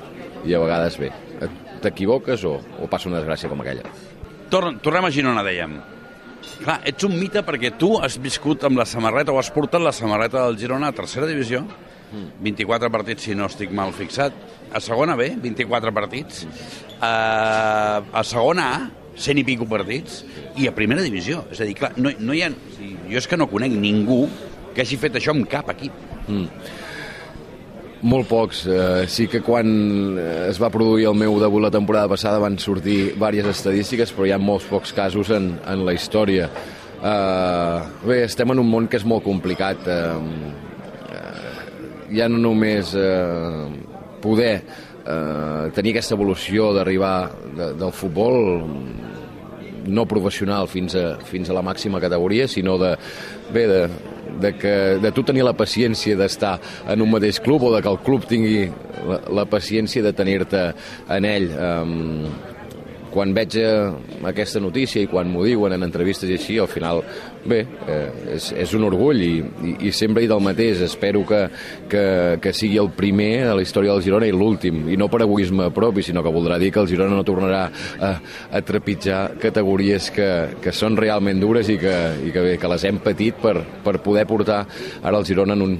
i 0.45 0.53
a 0.55 0.61
vegades 0.63 0.99
bé, 1.01 1.11
t'equivoques 1.83 2.45
o, 2.47 2.57
o 2.81 2.89
passa 2.91 3.09
una 3.09 3.21
desgràcia 3.21 3.51
com 3.51 3.61
aquella. 3.63 3.89
Torn, 4.51 4.79
tornem 4.83 5.09
a 5.09 5.13
Girona, 5.13 5.43
dèiem. 5.43 5.75
Clar, 6.61 6.77
ets 6.87 7.03
un 7.03 7.17
mite 7.19 7.41
perquè 7.45 7.73
tu 7.77 7.95
has 8.01 8.15
viscut 8.21 8.63
amb 8.65 8.79
la 8.79 8.85
samarreta 8.87 9.33
o 9.33 9.41
has 9.41 9.49
portat 9.53 9.83
la 9.83 9.91
samarreta 9.93 10.45
del 10.45 10.57
Girona 10.61 10.93
a 10.93 10.95
tercera 10.95 11.27
divisió, 11.29 11.65
24 12.39 12.89
partits, 12.91 13.25
si 13.27 13.35
no 13.35 13.49
estic 13.51 13.73
mal 13.75 13.91
fixat. 13.95 14.35
A 14.71 14.79
segona 14.83 15.15
B, 15.19 15.29
24 15.43 15.91
partits. 15.95 16.45
Uh, 16.97 17.99
a 18.15 18.23
segona 18.23 18.67
A, 18.75 18.79
100 19.17 19.41
i 19.41 19.45
pico 19.47 19.67
partits, 19.69 20.21
i 20.57 20.69
a 20.69 20.75
primera 20.75 21.03
divisió. 21.05 21.43
És 21.51 21.61
a 21.61 21.67
dir, 21.67 21.75
clar, 21.77 21.93
no, 21.97 22.13
no 22.19 22.37
hi 22.37 22.43
ha... 22.45 22.51
Jo 23.07 23.21
és 23.21 23.27
que 23.29 23.37
no 23.39 23.47
conec 23.49 23.71
ningú 23.71 24.25
que 24.75 24.83
hagi 24.83 24.99
fet 24.99 25.15
això 25.17 25.33
amb 25.33 25.47
cap 25.49 25.69
equip. 25.73 25.95
Mm. 26.27 26.47
Molt 28.05 28.27
pocs. 28.29 28.61
Uh, 28.69 29.07
sí 29.09 29.25
que 29.31 29.41
quan 29.41 29.69
eh, 30.21 30.49
es 30.51 30.59
va 30.61 30.69
produir 30.69 31.07
el 31.09 31.15
meu 31.17 31.39
debut 31.41 31.63
la 31.63 31.71
temporada 31.73 32.11
passada 32.11 32.37
van 32.43 32.59
sortir 32.61 33.15
diverses 33.15 33.57
estadístiques, 33.57 34.13
però 34.13 34.27
hi 34.27 34.35
ha 34.35 34.37
molts 34.37 34.67
pocs 34.69 34.93
casos 34.93 35.31
en, 35.33 35.55
en 35.65 35.85
la 35.87 35.95
història. 35.97 36.51
Uh, 36.97 37.81
bé, 38.05 38.23
estem 38.27 38.53
en 38.53 38.61
un 38.61 38.69
món 38.69 38.89
que 38.89 38.99
és 39.01 39.05
molt 39.05 39.25
complicat. 39.25 39.81
Uh, 39.89 40.53
uh, 41.09 41.65
ja 42.13 42.29
no 42.29 42.37
només 42.41 42.93
uh, 42.93 43.65
poder 44.21 44.53
uh, 44.61 45.73
tenir 45.73 45.95
aquesta 45.95 46.17
evolució 46.17 46.69
d'arribar 46.77 47.17
de, 47.57 47.73
del 47.81 47.93
futbol 47.97 48.61
no 49.87 50.05
professional 50.09 50.67
fins 50.71 50.95
a, 50.95 51.17
fins 51.25 51.49
a 51.49 51.55
la 51.57 51.63
màxima 51.65 52.01
categoria, 52.03 52.47
sinó 52.47 52.77
de, 52.81 52.93
bé, 53.53 53.65
de, 53.67 53.81
de, 54.41 54.53
que, 54.57 54.75
de 55.03 55.11
tu 55.15 55.23
tenir 55.27 55.45
la 55.47 55.55
paciència 55.57 56.17
d'estar 56.19 56.57
en 56.89 57.01
un 57.03 57.11
mateix 57.11 57.41
club 57.43 57.67
o 57.67 57.73
de 57.75 57.81
que 57.81 57.91
el 57.91 58.01
club 58.05 58.27
tingui 58.29 58.67
la, 59.07 59.21
la 59.41 59.47
paciència 59.49 60.03
de 60.05 60.13
tenir-te 60.13 60.67
en 61.17 61.27
ell. 61.31 61.49
Um, 61.57 62.55
quan 63.17 63.33
veig 63.33 63.55
eh, 63.57 63.69
aquesta 64.29 64.61
notícia 64.61 65.01
i 65.01 65.07
quan 65.09 65.31
m'ho 65.31 65.41
diuen 65.47 65.73
en 65.73 65.85
entrevistes 65.87 66.29
i 66.29 66.35
així, 66.37 66.59
al 66.61 66.69
final, 66.69 67.01
bé, 67.49 67.63
eh, 67.89 68.35
és, 68.35 68.51
és 68.65 68.75
un 68.77 68.85
orgull 68.85 69.23
i, 69.25 69.31
i, 69.41 69.73
i 69.89 69.93
sempre 69.95 70.21
he 70.21 70.27
dit 70.27 70.35
el 70.35 70.43
mateix. 70.45 70.83
Espero 70.85 71.23
que, 71.25 71.41
que, 71.89 72.05
que 72.43 72.53
sigui 72.53 72.77
el 72.81 72.91
primer 72.93 73.47
a 73.47 73.55
la 73.57 73.65
història 73.65 73.95
del 73.95 74.05
Girona 74.05 74.29
i 74.29 74.35
l'últim, 74.35 74.85
i 74.93 74.99
no 75.01 75.09
per 75.09 75.23
egoisme 75.25 75.71
propi, 75.73 76.05
sinó 76.05 76.21
que 76.21 76.33
voldrà 76.33 76.59
dir 76.61 76.69
que 76.75 76.83
el 76.83 76.91
Girona 76.91 77.17
no 77.17 77.25
tornarà 77.25 77.63
a, 77.65 78.11
a 78.53 78.65
trepitjar 78.67 79.21
categories 79.41 80.11
que, 80.13 80.29
que 80.61 80.75
són 80.75 80.99
realment 80.99 81.41
dures 81.41 81.73
i 81.73 81.79
que, 81.81 81.97
i 82.21 82.35
que, 82.35 82.43
bé, 82.51 82.57
que 82.61 82.69
les 82.69 82.85
hem 82.85 83.01
patit 83.01 83.41
per, 83.41 83.57
per 83.85 83.97
poder 84.05 84.27
portar 84.29 84.65
ara 85.01 85.17
el 85.17 85.25
Girona 85.25 85.57
en 85.57 85.65
un, 85.65 85.79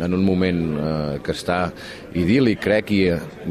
en 0.00 0.14
un 0.14 0.24
moment 0.24 0.62
eh, 0.76 1.18
que 1.24 1.34
està 1.34 1.70
idíl·lic, 2.16 2.60
crec, 2.62 2.92
i, 2.92 3.02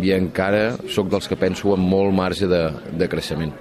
i 0.02 0.14
encara 0.16 0.76
sóc 0.92 1.10
dels 1.12 1.30
que 1.30 1.40
penso 1.40 1.74
amb 1.76 1.88
molt 1.90 2.14
marge 2.16 2.50
de, 2.50 2.64
de 2.94 3.10
creixement. 3.12 3.54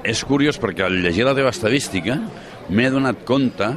És 0.00 0.24
curiós 0.24 0.58
perquè 0.60 0.86
al 0.86 1.00
llegir 1.04 1.26
la 1.28 1.36
teva 1.36 1.52
estadística 1.52 2.16
m'he 2.70 2.90
donat 2.92 3.24
compte 3.28 3.68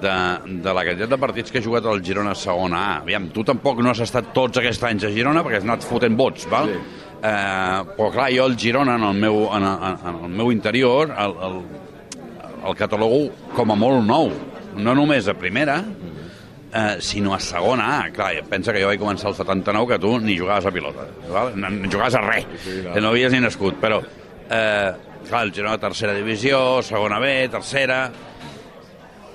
de, 0.00 0.16
de 0.62 0.72
la 0.72 0.84
quantitat 0.86 1.10
de 1.10 1.18
partits 1.20 1.52
que 1.52 1.60
he 1.60 1.64
jugat 1.64 1.86
al 1.86 2.02
Girona 2.04 2.32
a 2.32 2.38
segona 2.38 2.82
A. 2.82 2.92
Aviam, 3.02 3.28
tu 3.34 3.44
tampoc 3.44 3.82
no 3.84 3.92
has 3.92 4.00
estat 4.04 4.32
tots 4.36 4.60
aquests 4.60 4.86
anys 4.88 5.06
a 5.08 5.12
Girona 5.12 5.44
perquè 5.44 5.60
has 5.60 5.68
anat 5.68 5.84
fotent 5.86 6.16
vots, 6.18 6.46
val? 6.52 6.70
Sí. 6.72 7.02
Eh, 7.16 7.80
però 7.96 8.10
clar, 8.14 8.30
jo 8.32 8.46
el 8.48 8.56
Girona 8.60 8.96
en 9.00 9.06
el 9.08 9.20
meu, 9.20 9.46
en, 9.56 9.64
en, 9.64 10.00
en 10.08 10.20
el 10.28 10.36
meu 10.40 10.52
interior 10.52 11.12
el, 11.12 11.36
el, 11.48 11.56
el 12.70 12.76
catalogo 12.78 13.22
com 13.56 13.72
a 13.72 13.78
molt 13.78 14.04
nou 14.06 14.30
no 14.76 14.94
només 14.96 15.28
a 15.28 15.34
primera 15.36 15.80
eh, 16.76 16.96
sinó 17.00 17.34
a 17.34 17.40
segona 17.40 17.88
A. 18.00 18.12
Clar, 18.12 18.44
pensa 18.50 18.72
que 18.74 18.82
jo 18.82 18.90
vaig 18.90 19.00
començar 19.00 19.30
al 19.30 19.38
79 19.38 19.94
que 19.94 19.98
tu 20.02 20.12
ni 20.20 20.36
jugaves 20.38 20.68
a 20.68 20.72
pilota, 20.74 21.08
val? 21.32 21.54
ni 21.56 21.88
jugaves 21.88 22.16
a 22.18 22.22
res, 22.24 22.46
que 22.66 23.00
no 23.00 23.12
havies 23.12 23.32
ni 23.32 23.40
nascut, 23.40 23.78
però 23.80 24.02
eh, 24.02 24.92
clar, 25.28 25.42
el 25.42 25.52
Girona 25.54 25.78
tercera 25.82 26.14
divisió, 26.16 26.82
segona 26.86 27.20
B, 27.22 27.34
tercera, 27.52 28.00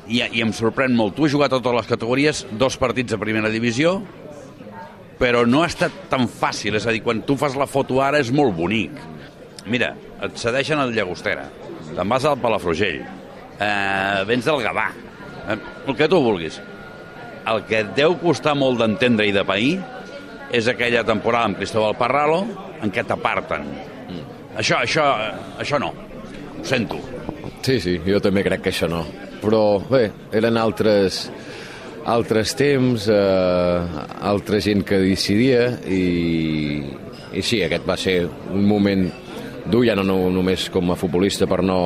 i, 0.08 0.22
i 0.22 0.44
em 0.44 0.52
sorprèn 0.56 0.96
molt. 0.98 1.16
Tu 1.18 1.28
has 1.28 1.36
jugat 1.36 1.54
a 1.54 1.60
totes 1.60 1.80
les 1.82 1.92
categories, 1.94 2.44
dos 2.52 2.78
partits 2.82 3.16
a 3.16 3.22
primera 3.22 3.52
divisió, 3.54 4.00
però 5.22 5.46
no 5.46 5.62
ha 5.62 5.70
estat 5.70 6.10
tan 6.10 6.28
fàcil, 6.30 6.78
és 6.80 6.88
a 6.88 6.94
dir, 6.94 7.04
quan 7.06 7.22
tu 7.26 7.38
fas 7.38 7.58
la 7.58 7.70
foto 7.70 8.02
ara 8.02 8.22
és 8.22 8.32
molt 8.34 8.56
bonic. 8.58 8.98
Mira, 9.70 9.94
et 10.26 10.38
cedeixen 10.42 10.82
al 10.82 10.94
Llagostera, 10.96 11.46
te'n 11.92 12.10
vas 12.10 12.26
al 12.26 12.40
Palafrugell, 12.42 13.04
eh, 13.62 14.24
vens 14.26 14.48
del 14.48 14.64
Gavà, 14.66 14.90
eh, 15.46 15.58
el 15.86 15.98
que 15.98 16.10
tu 16.10 16.22
vulguis. 16.24 16.58
El 17.50 17.64
que 17.66 17.84
deu 17.98 18.18
costar 18.22 18.54
molt 18.58 18.82
d'entendre 18.82 19.26
i 19.26 19.34
de 19.34 19.44
pair 19.48 19.80
és 20.54 20.68
aquella 20.68 21.04
temporada 21.08 21.50
amb 21.50 21.58
Cristóbal 21.58 21.96
Parralo 21.98 22.44
en 22.84 22.92
què 22.94 23.04
t'aparten. 23.08 23.66
Mm. 24.10 24.24
Això, 24.62 24.82
això, 24.84 25.08
això 25.62 25.80
no. 25.82 25.94
Ho 26.60 26.66
sento. 26.68 27.00
Sí, 27.62 27.80
sí, 27.82 27.98
jo 28.06 28.20
també 28.22 28.44
crec 28.46 28.66
que 28.66 28.74
això 28.74 28.90
no. 28.90 29.06
Però 29.42 29.80
bé, 29.90 30.04
eren 30.38 30.58
altres, 30.62 31.24
altres 32.06 32.54
temps, 32.58 33.08
eh, 33.10 34.02
altra 34.22 34.62
gent 34.62 34.84
que 34.86 35.00
decidia 35.02 35.68
i, 35.86 36.82
i 37.34 37.42
sí, 37.46 37.62
aquest 37.66 37.88
va 37.88 37.98
ser 37.98 38.20
un 38.28 38.68
moment 38.70 39.08
dur, 39.66 39.86
ja 39.86 39.96
no, 39.98 40.06
no 40.06 40.18
només 40.34 40.68
com 40.74 40.92
a 40.92 40.98
futbolista 41.00 41.48
per 41.50 41.62
no 41.66 41.80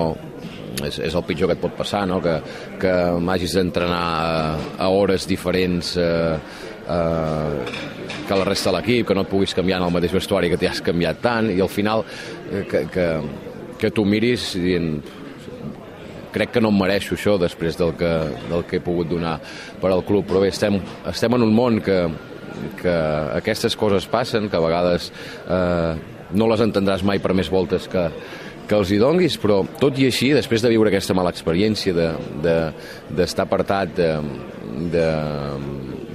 és, 0.84 1.00
és 1.00 1.16
el 1.16 1.26
pitjor 1.28 1.50
que 1.50 1.58
et 1.58 1.62
pot 1.64 1.76
passar, 1.78 2.06
no? 2.10 2.22
que, 2.24 2.36
que 2.82 2.94
m'hagis 3.22 3.56
d'entrenar 3.58 4.04
a, 4.04 4.56
a 4.86 4.90
hores 4.92 5.28
diferents 5.30 5.96
eh, 6.02 6.38
eh, 6.90 7.84
que 8.28 8.40
la 8.40 8.48
resta 8.48 8.72
de 8.72 8.78
l'equip, 8.78 9.08
que 9.08 9.18
no 9.18 9.26
et 9.26 9.32
puguis 9.32 9.54
canviar 9.56 9.80
en 9.82 9.88
el 9.88 9.94
mateix 9.94 10.16
vestuari 10.16 10.50
que 10.52 10.60
t'hi 10.62 10.70
has 10.72 10.82
canviat 10.86 11.22
tant, 11.24 11.52
i 11.54 11.62
al 11.62 11.72
final 11.72 12.06
eh, 12.06 12.66
que, 12.70 12.86
que, 12.92 13.10
que 13.82 13.94
tu 13.94 14.06
miris 14.08 14.54
dient 14.62 14.98
crec 16.36 16.52
que 16.58 16.64
no 16.64 16.72
em 16.74 16.80
mereixo 16.82 17.16
això 17.16 17.38
després 17.40 17.78
del 17.80 17.94
que, 17.96 18.12
del 18.50 18.66
que 18.68 18.80
he 18.80 18.84
pogut 18.84 19.08
donar 19.08 19.38
per 19.80 19.94
al 19.94 20.04
club, 20.08 20.26
però 20.28 20.42
bé, 20.44 20.50
estem, 20.52 20.82
estem 21.08 21.38
en 21.38 21.46
un 21.46 21.54
món 21.56 21.80
que, 21.84 22.02
que 22.82 22.96
aquestes 23.38 23.78
coses 23.80 24.08
passen, 24.12 24.50
que 24.52 24.60
a 24.60 24.64
vegades 24.64 25.12
eh, 25.48 25.94
no 26.36 26.50
les 26.52 26.64
entendràs 26.66 27.06
mai 27.08 27.22
per 27.24 27.32
més 27.38 27.52
voltes 27.54 27.88
que, 27.88 28.10
que 28.68 28.78
els 28.78 28.92
hi 28.92 29.00
donguis, 29.02 29.38
però 29.42 29.62
tot 29.80 29.98
i 30.02 30.08
així, 30.10 30.32
després 30.36 30.64
de 30.64 30.72
viure 30.74 30.92
aquesta 30.92 31.16
mala 31.18 31.34
experiència, 31.34 31.94
d'estar 31.94 32.66
de, 33.12 33.18
de, 33.18 33.28
apartat, 33.44 33.94
de, 33.98 34.12
de, 34.94 35.08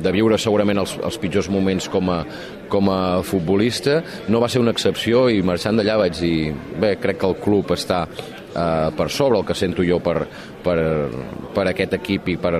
de 0.02 0.12
viure 0.14 0.38
segurament 0.40 0.82
els, 0.82 0.96
els 1.04 1.18
pitjors 1.20 1.50
moments 1.52 1.88
com 1.92 2.10
a, 2.12 2.20
com 2.72 2.90
a 2.92 3.00
futbolista, 3.26 4.00
no 4.28 4.42
va 4.42 4.50
ser 4.50 4.62
una 4.62 4.74
excepció 4.74 5.28
i 5.30 5.42
marxant 5.46 5.80
d'allà 5.80 5.98
vaig 6.04 6.20
dir, 6.20 6.52
bé, 6.80 6.94
crec 7.00 7.20
que 7.20 7.30
el 7.30 7.38
club 7.42 7.74
està 7.76 8.04
eh, 8.08 8.88
per 8.96 9.08
sobre 9.10 9.40
el 9.40 9.46
que 9.46 9.56
sento 9.58 9.86
jo 9.86 10.00
per, 10.04 10.24
per, 10.64 10.78
per 11.54 11.68
aquest 11.70 11.98
equip 12.00 12.32
i 12.34 12.38
per, 12.40 12.56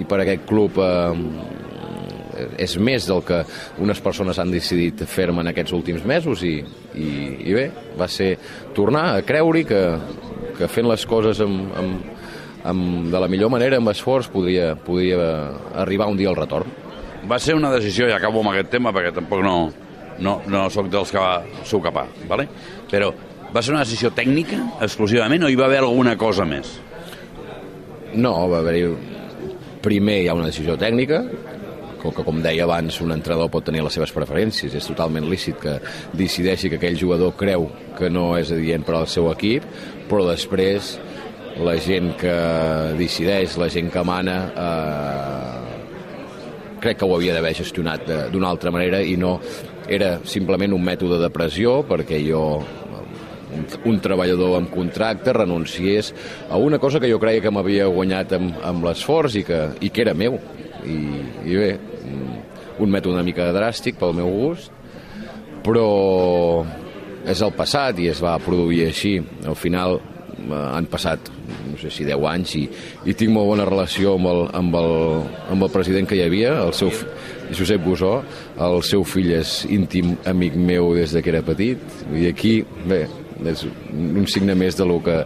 i 0.00 0.06
per 0.08 0.22
aquest 0.24 0.46
club 0.48 0.80
eh, 0.80 1.52
és 2.58 2.76
més 2.78 3.06
del 3.08 3.22
que 3.26 3.42
unes 3.82 4.00
persones 4.04 4.38
han 4.38 4.52
decidit 4.52 5.04
fer-me 5.10 5.44
en 5.44 5.52
aquests 5.52 5.74
últims 5.76 6.04
mesos 6.06 6.42
i, 6.46 6.56
i, 6.94 7.08
i 7.50 7.56
bé, 7.56 7.68
va 7.98 8.08
ser 8.10 8.34
tornar 8.76 9.06
a 9.14 9.22
creure 9.26 9.64
que, 9.68 9.82
que 10.58 10.70
fent 10.70 10.88
les 10.90 11.06
coses 11.08 11.40
amb, 11.44 11.74
amb, 11.80 12.08
amb, 12.70 13.12
de 13.12 13.20
la 13.20 13.30
millor 13.30 13.52
manera, 13.52 13.78
amb 13.80 13.92
esforç, 13.92 14.30
podria, 14.32 14.74
podria 14.76 15.28
arribar 15.84 16.10
un 16.10 16.18
dia 16.20 16.30
al 16.32 16.38
retorn. 16.38 16.82
Va 17.28 17.38
ser 17.40 17.56
una 17.56 17.72
decisió, 17.72 18.08
i 18.08 18.12
acabo 18.12 18.42
amb 18.42 18.52
aquest 18.52 18.72
tema 18.74 18.92
perquè 18.92 19.14
tampoc 19.16 19.44
no, 19.44 19.56
no, 20.20 20.40
no 20.50 20.66
sóc 20.72 20.90
dels 20.92 21.12
que 21.12 21.20
va, 21.20 21.38
sou 21.64 21.80
capaç, 21.84 22.24
¿vale? 22.28 22.48
però 22.90 23.10
va 23.54 23.62
ser 23.62 23.74
una 23.74 23.84
decisió 23.84 24.10
tècnica 24.14 24.58
exclusivament 24.84 25.46
o 25.46 25.50
hi 25.50 25.58
va 25.58 25.68
haver 25.68 25.82
alguna 25.82 26.16
cosa 26.18 26.46
més? 26.48 26.76
No, 28.14 28.36
va 28.50 28.62
haver-hi... 28.62 28.86
Primer 29.84 30.22
hi 30.22 30.28
ha 30.30 30.34
una 30.36 30.46
decisió 30.48 30.78
tècnica, 30.80 31.18
com 32.04 32.26
com 32.26 32.42
deia 32.44 32.66
abans, 32.66 33.00
un 33.00 33.14
entrenador 33.14 33.48
pot 33.52 33.64
tenir 33.64 33.82
les 33.84 33.96
seves 33.96 34.12
preferències. 34.12 34.74
És 34.76 34.88
totalment 34.90 35.28
lícit 35.30 35.56
que 35.62 35.78
decideixi 36.12 36.68
que 36.68 36.76
aquell 36.80 36.98
jugador 37.00 37.32
creu 37.40 37.70
que 37.98 38.10
no 38.12 38.34
és 38.36 38.52
adient 38.52 38.84
per 38.84 38.98
al 38.98 39.08
seu 39.08 39.30
equip, 39.32 39.64
però 40.10 40.26
després 40.28 40.98
la 41.64 41.76
gent 41.78 42.12
que 42.18 42.34
decideix, 42.98 43.56
la 43.62 43.70
gent 43.70 43.90
que 43.94 44.02
mana, 44.04 44.38
eh, 44.58 45.64
crec 46.84 46.98
que 47.00 47.06
ho 47.08 47.14
havia 47.16 47.32
d'haver 47.32 47.54
gestionat 47.56 48.08
d'una 48.32 48.50
altra 48.50 48.72
manera 48.74 49.00
i 49.00 49.16
no 49.16 49.38
era 49.88 50.18
simplement 50.28 50.74
un 50.76 50.82
mètode 50.84 51.20
de 51.20 51.30
pressió 51.32 51.78
perquè 51.88 52.18
jo 52.24 52.42
un, 53.54 53.64
un 53.88 54.00
treballador 54.04 54.58
amb 54.58 54.72
contracte 54.72 55.32
renunciés 55.36 56.12
a 56.50 56.58
una 56.60 56.80
cosa 56.82 57.00
que 57.00 57.10
jo 57.10 57.20
creia 57.22 57.40
que 57.44 57.52
m'havia 57.54 57.86
guanyat 57.92 58.36
amb, 58.36 58.58
amb 58.64 58.84
l'esforç 58.84 59.38
i, 59.40 59.44
que, 59.48 59.60
i 59.80 59.90
que 59.90 60.04
era 60.04 60.14
meu. 60.14 60.38
I, 60.84 60.98
I 61.48 61.58
bé, 61.58 61.70
un 62.78 62.90
mètode 62.90 63.14
una 63.14 63.26
mica 63.26 63.50
dràstic 63.54 63.98
pel 64.00 64.16
meu 64.16 64.30
gust, 64.34 64.72
però 65.64 65.86
és 67.24 67.40
el 67.40 67.54
passat 67.56 68.00
i 68.02 68.10
es 68.12 68.20
va 68.22 68.36
produir 68.42 68.84
així. 68.88 69.16
Al 69.48 69.56
final 69.56 69.96
eh, 69.96 70.52
han 70.52 70.88
passat, 70.92 71.30
no 71.70 71.78
sé 71.80 71.92
si 71.94 72.06
10 72.06 72.26
anys 72.30 72.54
i, 72.60 72.64
i 73.08 73.16
tinc 73.16 73.32
molt 73.34 73.48
bona 73.52 73.68
relació 73.68 74.16
amb 74.18 74.30
el, 74.32 74.42
amb, 74.60 74.78
el, 74.80 74.96
amb 75.54 75.66
el 75.66 75.72
president 75.72 76.08
que 76.10 76.18
hi 76.18 76.24
havia, 76.26 76.56
el 76.66 76.74
seu, 76.76 76.92
Josep 77.54 77.84
Gusó, 77.84 78.16
el 78.68 78.80
seu 78.86 79.04
fill 79.08 79.32
és 79.38 79.62
íntim 79.72 80.16
amic 80.28 80.56
meu 80.56 80.92
des 80.98 81.14
de 81.16 81.22
que 81.24 81.32
era 81.32 81.44
petit, 81.46 81.80
i 82.12 82.28
aquí, 82.30 82.58
bé, 82.88 83.04
és 83.44 83.64
un 83.66 84.28
signe 84.30 84.56
més 84.58 84.76
de 84.78 84.86
lo, 84.88 85.00
que, 85.04 85.22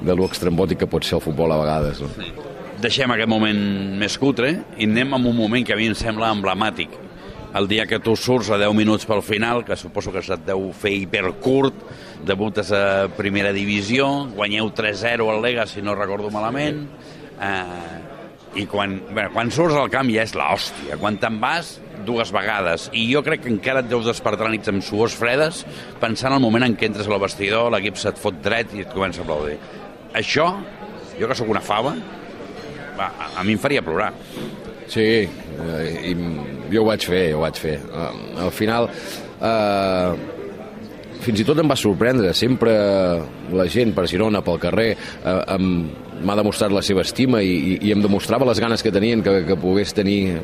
de 0.00 0.16
lo 0.16 0.30
extrembòtic 0.30 0.84
que 0.84 0.90
pot 0.90 1.06
ser 1.06 1.18
el 1.18 1.26
futbol 1.26 1.52
a 1.52 1.60
vegades. 1.60 2.00
No? 2.04 2.49
Deixem 2.80 3.12
aquest 3.12 3.28
moment 3.28 3.58
més 4.00 4.14
cutre 4.16 4.54
i 4.80 4.86
anem 4.88 5.10
a 5.12 5.18
un 5.20 5.34
moment 5.36 5.64
que 5.68 5.74
a 5.74 5.76
mi 5.76 5.90
em 5.90 5.94
sembla 5.98 6.30
emblemàtic. 6.32 6.94
El 7.58 7.66
dia 7.68 7.84
que 7.84 7.98
tu 8.00 8.14
surts 8.16 8.48
a 8.54 8.56
10 8.56 8.72
minuts 8.78 9.04
pel 9.04 9.20
final, 9.26 9.66
que 9.66 9.76
suposo 9.76 10.12
que 10.14 10.22
se't 10.24 10.46
deu 10.46 10.70
fer 10.72 10.94
hipercurt, 10.96 11.82
debutes 12.24 12.70
a 12.72 13.10
primera 13.18 13.50
divisió, 13.52 14.06
guanyeu 14.32 14.70
3-0 14.72 15.26
al 15.28 15.42
Lega, 15.44 15.66
si 15.68 15.82
no 15.84 15.96
recordo 15.98 16.30
malament, 16.32 16.86
eh, 17.42 18.60
i 18.62 18.64
quan, 18.70 18.94
bé, 19.12 19.26
quan 19.34 19.52
surts 19.52 19.76
al 19.76 19.90
camp 19.92 20.08
ja 20.14 20.24
és 20.24 20.32
l'hòstia. 20.38 20.96
Quan 21.02 21.18
te'n 21.20 21.36
vas, 21.42 21.74
dues 22.06 22.32
vegades. 22.32 22.86
I 22.96 23.02
jo 23.10 23.20
crec 23.26 23.44
que 23.44 23.52
encara 23.52 23.82
et 23.84 23.90
deus 23.90 24.08
despertar 24.08 24.48
nits 24.48 24.72
amb 24.72 24.80
suors 24.86 25.12
fredes 25.18 25.66
pensant 26.00 26.32
el 26.32 26.40
moment 26.40 26.64
en 26.64 26.78
què 26.80 26.88
entres 26.88 27.10
al 27.10 27.20
vestidor, 27.20 27.68
l'equip 27.74 28.00
se't 28.00 28.16
fot 28.16 28.40
dret 28.40 28.72
i 28.72 28.86
et 28.86 28.96
comença 28.96 29.20
a 29.20 29.28
aplaudir. 29.28 29.58
Això, 30.16 30.48
jo 31.20 31.28
que 31.28 31.36
sóc 31.36 31.52
una 31.52 31.60
fava, 31.60 31.92
a, 33.08 33.30
a 33.40 33.44
mi 33.46 33.56
em 33.56 33.62
faria 33.62 33.82
plorar. 33.82 34.12
Sí, 34.90 35.06
eh, 35.22 36.10
i 36.10 36.14
jo 36.72 36.82
ho 36.82 36.88
vaig 36.88 37.06
fer, 37.06 37.24
ho 37.36 37.44
vaig 37.44 37.58
fer. 37.62 37.78
Uh, 37.86 38.10
al 38.46 38.52
final, 38.54 38.88
eh, 39.38 40.38
fins 41.22 41.42
i 41.42 41.46
tot 41.46 41.60
em 41.62 41.70
va 41.70 41.78
sorprendre, 41.78 42.34
sempre 42.34 42.74
la 43.54 43.66
gent 43.70 43.94
per 43.94 44.08
Girona, 44.10 44.42
pel 44.42 44.58
carrer, 44.62 44.90
eh, 44.96 45.58
m'ha 46.20 46.36
demostrat 46.36 46.72
la 46.72 46.82
seva 46.84 47.04
estima 47.06 47.40
i, 47.40 47.52
i, 47.54 47.76
i 47.88 47.92
em 47.94 48.02
demostrava 48.04 48.48
les 48.48 48.60
ganes 48.60 48.82
que 48.84 48.92
tenien 48.92 49.22
que, 49.24 49.38
que 49.48 49.56
pogués 49.56 49.94
tenir 49.96 50.36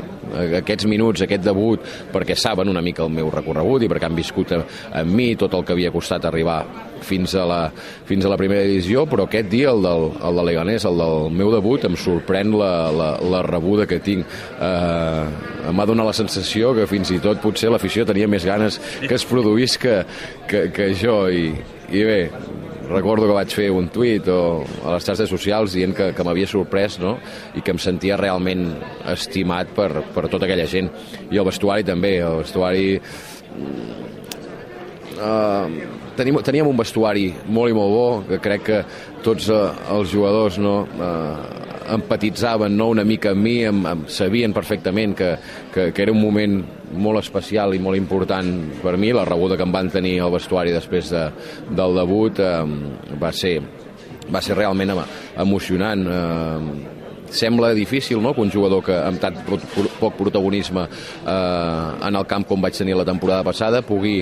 aquests 0.62 0.88
minuts, 0.88 1.24
aquest 1.24 1.44
debut, 1.44 1.82
perquè 2.14 2.36
saben 2.38 2.72
una 2.72 2.84
mica 2.84 3.04
el 3.04 3.12
meu 3.12 3.28
recorregut 3.32 3.84
i 3.84 3.90
perquè 3.92 4.08
han 4.08 4.16
viscut 4.16 4.54
amb 4.56 5.12
mi 5.12 5.34
tot 5.36 5.54
el 5.58 5.66
que 5.66 5.76
havia 5.76 5.92
costat 5.92 6.24
arribar 6.24 6.62
fins 7.04 7.34
a 7.34 7.44
la, 7.48 7.60
fins 8.08 8.24
a 8.24 8.30
la 8.32 8.38
primera 8.40 8.64
divisió, 8.66 9.06
però 9.10 9.26
aquest 9.26 9.50
dia, 9.52 9.72
el 9.74 9.82
del, 9.84 10.08
el 10.28 10.40
de 10.40 10.46
Leganés, 10.50 10.86
el 10.88 11.00
del 11.02 11.30
meu 11.36 11.52
debut, 11.54 11.84
em 11.88 11.96
sorprèn 12.00 12.54
la, 12.56 12.72
la, 12.94 13.10
la 13.22 13.42
rebuda 13.46 13.88
que 13.90 14.00
tinc. 14.02 14.26
Eh, 14.60 15.72
M'ha 15.76 15.88
donat 15.88 16.06
la 16.06 16.16
sensació 16.16 16.72
que 16.76 16.86
fins 16.90 17.10
i 17.10 17.18
tot 17.22 17.42
potser 17.42 17.72
l'afició 17.72 18.06
tenia 18.06 18.28
més 18.30 18.46
ganes 18.46 18.78
que 19.02 19.16
es 19.16 19.26
produís 19.26 19.74
que, 19.82 19.98
que, 20.46 20.68
que 20.74 20.92
jo, 20.94 21.24
i, 21.28 21.50
i 21.90 22.04
bé, 22.06 22.20
recordo 22.88 23.26
que 23.26 23.34
vaig 23.34 23.54
fer 23.54 23.66
un 23.74 23.88
tuit 23.92 24.28
o 24.30 24.62
a 24.84 24.94
les 24.94 25.06
xarxes 25.06 25.30
socials 25.30 25.74
dient 25.74 25.94
que, 25.96 26.10
que 26.14 26.26
m'havia 26.26 26.48
sorprès 26.50 27.00
no? 27.02 27.16
i 27.58 27.62
que 27.64 27.74
em 27.74 27.80
sentia 27.82 28.18
realment 28.20 28.68
estimat 29.10 29.72
per, 29.76 29.90
per 30.14 30.28
tota 30.30 30.46
aquella 30.46 30.68
gent 30.70 30.90
i 31.30 31.40
el 31.40 31.46
vestuari 31.48 31.86
també 31.86 32.16
el 32.22 32.42
vestuari 32.44 32.86
uh, 35.16 35.66
tenim, 36.16 36.40
teníem 36.44 36.68
un 36.68 36.78
vestuari 36.78 37.28
molt 37.48 37.72
i 37.72 37.76
molt 37.76 37.92
bo 37.92 38.08
que 38.28 38.40
crec 38.42 38.66
que 38.66 38.80
tots 39.24 39.48
uh, 39.52 39.70
els 39.96 40.12
jugadors 40.12 40.58
no, 40.62 40.80
uh, 40.86 41.66
empatitzaven 41.92 42.76
no, 42.76 42.88
una 42.94 43.04
mica 43.04 43.32
amb 43.34 43.42
mi, 43.42 43.56
amb, 43.66 43.86
amb, 43.86 44.10
sabien 44.10 44.54
perfectament 44.56 45.14
que, 45.16 45.30
que, 45.72 45.90
que 45.94 46.02
era 46.04 46.14
un 46.14 46.20
moment 46.20 46.58
molt 46.96 47.20
especial 47.22 47.74
i 47.74 47.82
molt 47.82 47.98
important 47.98 48.52
per 48.82 48.96
mi, 49.00 49.12
la 49.14 49.26
rebuda 49.28 49.56
que 49.58 49.66
em 49.66 49.74
van 49.74 49.90
tenir 49.92 50.18
al 50.20 50.34
vestuari 50.34 50.74
després 50.74 51.10
de, 51.14 51.24
del 51.70 51.96
debut 51.98 52.42
eh, 52.42 52.52
va, 53.20 53.32
ser, 53.34 53.56
va 54.32 54.42
ser 54.42 54.58
realment 54.58 54.94
emocionant. 55.36 56.06
Eh, 56.06 56.92
sembla 57.26 57.72
difícil 57.74 58.22
no? 58.22 58.32
que 58.34 58.40
un 58.40 58.52
jugador 58.54 58.84
que 58.86 58.94
amb 58.94 59.18
tant 59.20 59.40
poc 59.46 60.14
protagonisme 60.14 60.86
eh, 60.86 62.06
en 62.06 62.14
el 62.14 62.26
camp 62.30 62.46
com 62.46 62.62
vaig 62.62 62.78
tenir 62.78 62.96
la 62.96 63.06
temporada 63.08 63.44
passada 63.46 63.82
pugui 63.82 64.20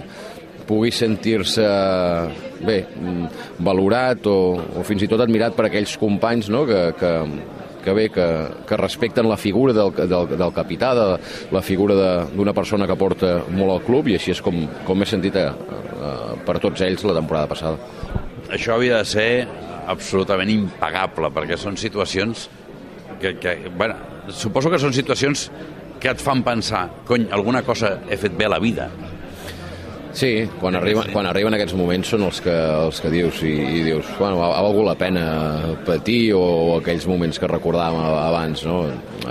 pugui 0.68 0.92
sentir-se 0.94 1.64
bé, 2.64 2.78
valorat 3.64 4.26
o, 4.30 4.38
o 4.80 4.85
fins 4.87 5.04
i 5.04 5.11
tot 5.11 5.23
admirat 5.25 5.56
per 5.56 5.68
aquells 5.68 5.97
companys 6.00 6.49
no? 6.52 6.64
que, 6.68 6.80
que, 6.99 7.12
que 7.85 7.94
bé, 7.97 8.09
que, 8.12 8.26
que 8.68 8.78
respecten 8.80 9.28
la 9.28 9.37
figura 9.37 9.75
del, 9.76 9.92
del, 10.09 10.33
del 10.33 10.54
capità, 10.56 10.94
de, 10.97 11.06
la 11.52 11.62
figura 11.62 11.99
d'una 12.33 12.54
persona 12.56 12.88
que 12.88 12.97
porta 12.99 13.37
molt 13.50 13.76
al 13.76 13.85
club, 13.85 14.09
i 14.09 14.16
així 14.18 14.33
és 14.35 14.42
com, 14.44 14.64
com 14.88 14.99
m'he 14.99 15.09
sentit 15.09 15.37
a, 15.40 15.50
a, 15.52 16.16
per 16.47 16.59
tots 16.64 16.85
ells 16.87 17.04
la 17.04 17.16
temporada 17.21 17.50
passada. 17.50 17.76
Això 18.54 18.78
havia 18.78 19.02
de 19.02 19.09
ser 19.09 19.28
absolutament 19.90 20.50
impagable, 20.52 21.28
perquè 21.35 21.59
són 21.61 21.76
situacions 21.80 22.49
que, 23.21 23.37
que 23.40 23.56
bueno, 23.76 23.97
suposo 24.33 24.73
que 24.73 24.80
són 24.80 24.97
situacions 24.97 25.50
que 26.00 26.12
et 26.12 26.21
fan 26.21 26.42
pensar, 26.44 26.87
cony, 27.09 27.28
alguna 27.33 27.62
cosa 27.64 27.99
he 28.09 28.16
fet 28.21 28.35
bé 28.37 28.49
a 28.49 28.54
la 28.56 28.61
vida. 28.61 28.88
Sí, 30.14 30.47
quan, 30.61 30.76
arriba, 30.78 31.02
quan 31.11 31.26
arriben 31.26 31.56
aquests 31.56 31.75
moments 31.75 32.12
són 32.14 32.23
els 32.28 32.38
que, 32.44 32.52
els 32.54 33.00
que 33.02 33.11
dius 33.11 33.40
i, 33.42 33.50
i 33.50 33.80
dius, 33.88 34.06
bueno, 34.14 34.38
ha, 34.44 34.52
ha 34.54 34.62
valgut 34.62 34.87
la 34.87 34.94
pena 34.99 35.25
patir 35.87 36.37
o, 36.38 36.40
o 36.40 36.76
aquells 36.76 37.09
moments 37.11 37.40
que 37.42 37.50
recordàvem 37.50 37.99
abans, 37.99 38.62
no? 38.68 38.76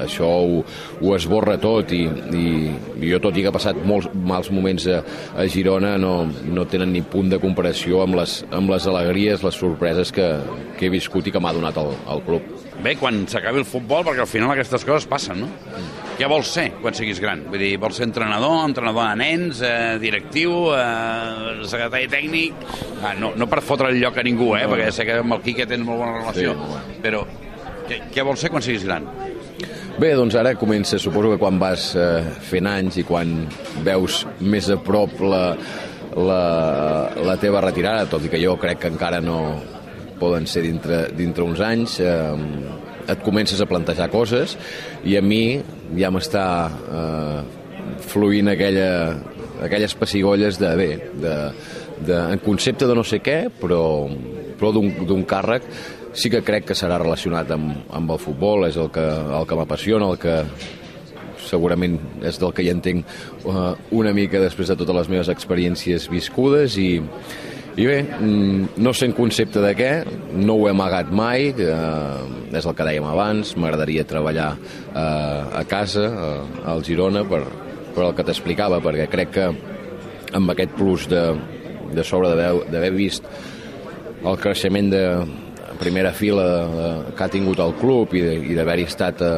Això 0.04 0.28
ho, 0.28 0.60
ho 1.00 1.16
esborra 1.16 1.56
tot 1.62 1.96
i, 1.96 2.04
i, 2.36 2.44
jo, 3.00 3.22
tot 3.24 3.40
i 3.40 3.46
que 3.46 3.54
he 3.54 3.56
passat 3.56 3.80
molts 3.88 4.12
mals 4.12 4.52
moments 4.52 4.90
a, 4.92 5.00
a 5.40 5.48
Girona, 5.48 5.96
no, 6.02 6.28
no 6.52 6.68
tenen 6.68 6.92
ni 6.92 7.04
punt 7.16 7.32
de 7.32 7.40
comparació 7.40 8.04
amb 8.04 8.20
les, 8.20 8.42
amb 8.52 8.75
les 8.75 8.92
alegries, 8.92 9.48
les 9.48 9.63
sorpreses 9.63 10.12
que, 10.12 10.30
que 10.75 10.90
he 10.90 10.94
viscut 10.94 11.32
i 11.32 11.32
que 11.32 11.40
m'ha 11.40 11.56
donat 11.56 11.80
el, 11.80 11.94
el 12.12 12.28
club. 12.28 12.56
Bé, 12.84 12.98
quan 13.00 13.24
s'acabi 13.32 13.63
el 13.63 13.70
futbol, 13.70 14.04
perquè 14.04 14.28
al 14.28 14.34
final 14.36 14.52
aquestes 14.52 14.84
coses 14.84 15.08
passen, 15.08 15.46
no? 15.46 16.02
Què 16.13 16.27
vols 16.29 16.50
ser 16.53 16.67
quan 16.82 16.93
siguis 16.96 17.17
gran? 17.22 17.41
Vull 17.50 17.62
dir, 17.63 17.72
vols 17.82 17.98
ser 17.98 18.05
entrenador, 18.05 18.60
entrenador 18.67 19.08
de 19.10 19.15
nens, 19.24 19.62
eh, 19.65 19.98
directiu, 20.01 20.70
eh, 20.77 21.63
secretari 21.65 22.08
tècnic... 22.12 22.53
Ah, 23.03 23.15
no, 23.20 23.34
no 23.36 23.48
per 23.51 23.60
fotre 23.65 23.89
el 23.91 23.98
lloc 24.00 24.15
a 24.22 24.24
ningú, 24.24 24.53
eh, 24.55 24.63
perquè 24.70 24.91
sé 24.96 25.03
que 25.03 25.17
amb 25.20 25.34
el 25.36 25.41
Quique 25.43 25.65
tens 25.67 25.84
molt 25.84 26.00
bona 26.00 26.20
relació, 26.22 26.53
Sí. 26.53 27.00
però 27.03 27.24
què, 27.89 27.98
què 28.13 28.24
vols 28.24 28.39
ser 28.39 28.51
quan 28.53 28.63
siguis 28.63 28.86
gran? 28.88 29.10
Bé, 30.00 30.13
doncs 30.15 30.38
ara 30.39 30.53
comença, 30.55 30.98
suposo 31.01 31.34
que 31.34 31.41
quan 31.41 31.58
vas 31.60 31.89
eh, 32.00 32.22
fent 32.48 32.70
anys 32.72 33.01
i 33.01 33.03
quan 33.03 33.34
veus 33.84 34.22
més 34.39 34.70
a 34.72 34.77
prop 34.82 35.20
la, 35.20 35.43
la, 36.15 36.39
la 37.27 37.36
teva 37.41 37.62
retirada, 37.65 38.08
tot 38.10 38.24
i 38.24 38.32
que 38.32 38.39
jo 38.41 38.55
crec 38.62 38.79
que 38.86 38.93
encara 38.93 39.20
no 39.22 39.41
poden 40.22 40.48
ser 40.48 40.63
dintre, 40.63 41.08
dintre 41.17 41.43
uns 41.43 41.60
anys, 41.60 42.00
eh, 42.00 42.32
et 43.07 43.24
comences 43.24 43.62
a 43.62 43.67
plantejar 43.69 44.10
coses 44.13 44.57
i 45.05 45.17
a 45.17 45.22
mi 45.22 45.60
ja 45.98 46.12
m'està 46.13 46.45
eh, 46.69 47.41
fluint 48.07 48.51
aquella, 48.53 49.17
aquelles 49.63 49.95
pessigolles 50.00 50.60
de 50.62 50.75
bé, 50.79 50.91
de, 51.22 51.36
de, 52.05 52.22
en 52.36 52.39
concepte 52.43 52.88
de 52.89 52.95
no 52.95 53.03
sé 53.07 53.19
què, 53.24 53.48
però, 53.62 53.83
però 54.60 54.72
d'un 54.75 55.25
càrrec 55.27 55.67
sí 56.13 56.29
que 56.29 56.43
crec 56.45 56.69
que 56.69 56.77
serà 56.77 57.00
relacionat 57.01 57.51
amb, 57.55 57.89
amb 57.93 58.13
el 58.13 58.22
futbol, 58.22 58.67
és 58.67 58.77
el 58.77 58.91
que, 58.93 59.03
el 59.03 59.48
que 59.50 59.57
m'apassiona, 59.57 60.12
el 60.13 60.19
que 60.22 60.38
segurament 61.43 61.98
és 62.25 62.38
del 62.39 62.53
que 62.55 62.63
hi 62.63 62.69
entenc 62.72 63.03
uh, 63.50 63.74
una 63.91 64.13
mica 64.15 64.41
després 64.41 64.69
de 64.72 64.77
totes 64.79 64.95
les 64.95 65.10
meves 65.12 65.31
experiències 65.33 66.07
viscudes 66.12 66.77
i, 66.79 67.01
i 67.75 67.86
bé, 67.89 68.03
mm, 68.03 68.77
no 68.77 68.94
sé 68.94 69.08
en 69.10 69.15
concepte 69.18 69.62
de 69.63 69.74
què, 69.74 69.92
no 70.38 70.60
ho 70.60 70.68
he 70.68 70.72
amagat 70.72 71.10
mai, 71.10 71.50
eh, 71.58 72.53
és 72.53 72.65
el 72.65 72.75
que 72.77 72.86
dèiem 72.86 73.06
abans, 73.10 73.56
m'agradaria 73.58 74.06
treballar 74.06 74.51
eh, 74.53 75.60
a 75.62 75.63
casa, 75.65 76.06
eh, 76.06 76.68
al 76.70 76.84
Girona, 76.86 77.24
per, 77.25 77.42
per 77.96 78.06
el 78.06 78.13
que 78.13 78.27
t'explicava, 78.27 78.82
perquè 78.84 79.10
crec 79.10 79.34
que 79.34 79.48
amb 80.34 80.53
aquest 80.53 80.77
plus 80.77 81.08
de, 81.10 81.24
de 81.94 82.06
sobre 82.06 82.30
d'haver 82.36 82.94
vist 82.94 83.25
el 84.24 84.38
creixement 84.38 84.89
de 84.94 85.03
primera 85.80 86.13
fila 86.13 86.46
de, 86.46 86.88
que 87.18 87.25
ha 87.25 87.32
tingut 87.34 87.60
el 87.60 87.74
club 87.82 88.13
i, 88.13 88.24
i 88.51 88.56
d'haver-hi 88.58 88.86
estat 88.88 89.22
eh, 89.25 89.36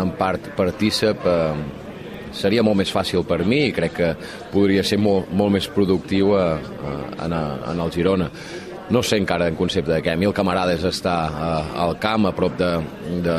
en 0.00 0.16
part 0.18 0.54
partícip 0.56 1.28
eh, 1.28 1.83
seria 2.34 2.62
molt 2.66 2.76
més 2.82 2.90
fàcil 2.92 3.24
per 3.26 3.40
mi 3.46 3.62
i 3.68 3.72
crec 3.72 3.94
que 3.96 4.10
podria 4.52 4.82
ser 4.84 4.98
molt, 5.00 5.30
molt 5.32 5.54
més 5.56 5.68
productiu 5.70 6.34
a, 6.36 6.44
a, 6.58 6.94
en, 7.24 7.32
a, 7.32 7.42
en 7.72 7.80
el 7.84 7.92
Girona. 7.94 8.28
No 8.90 9.00
sé 9.02 9.16
encara 9.16 9.46
en 9.48 9.56
concepte 9.56 9.94
de 9.94 10.02
què. 10.04 10.12
A 10.12 10.18
mi 10.20 10.26
el 10.28 10.34
camarada 10.36 10.74
és 10.76 10.82
estar 10.84 11.18
eh, 11.32 11.78
al 11.86 11.94
camp, 12.02 12.26
a 12.28 12.34
prop 12.36 12.58
de, 12.60 12.72
de, 13.24 13.38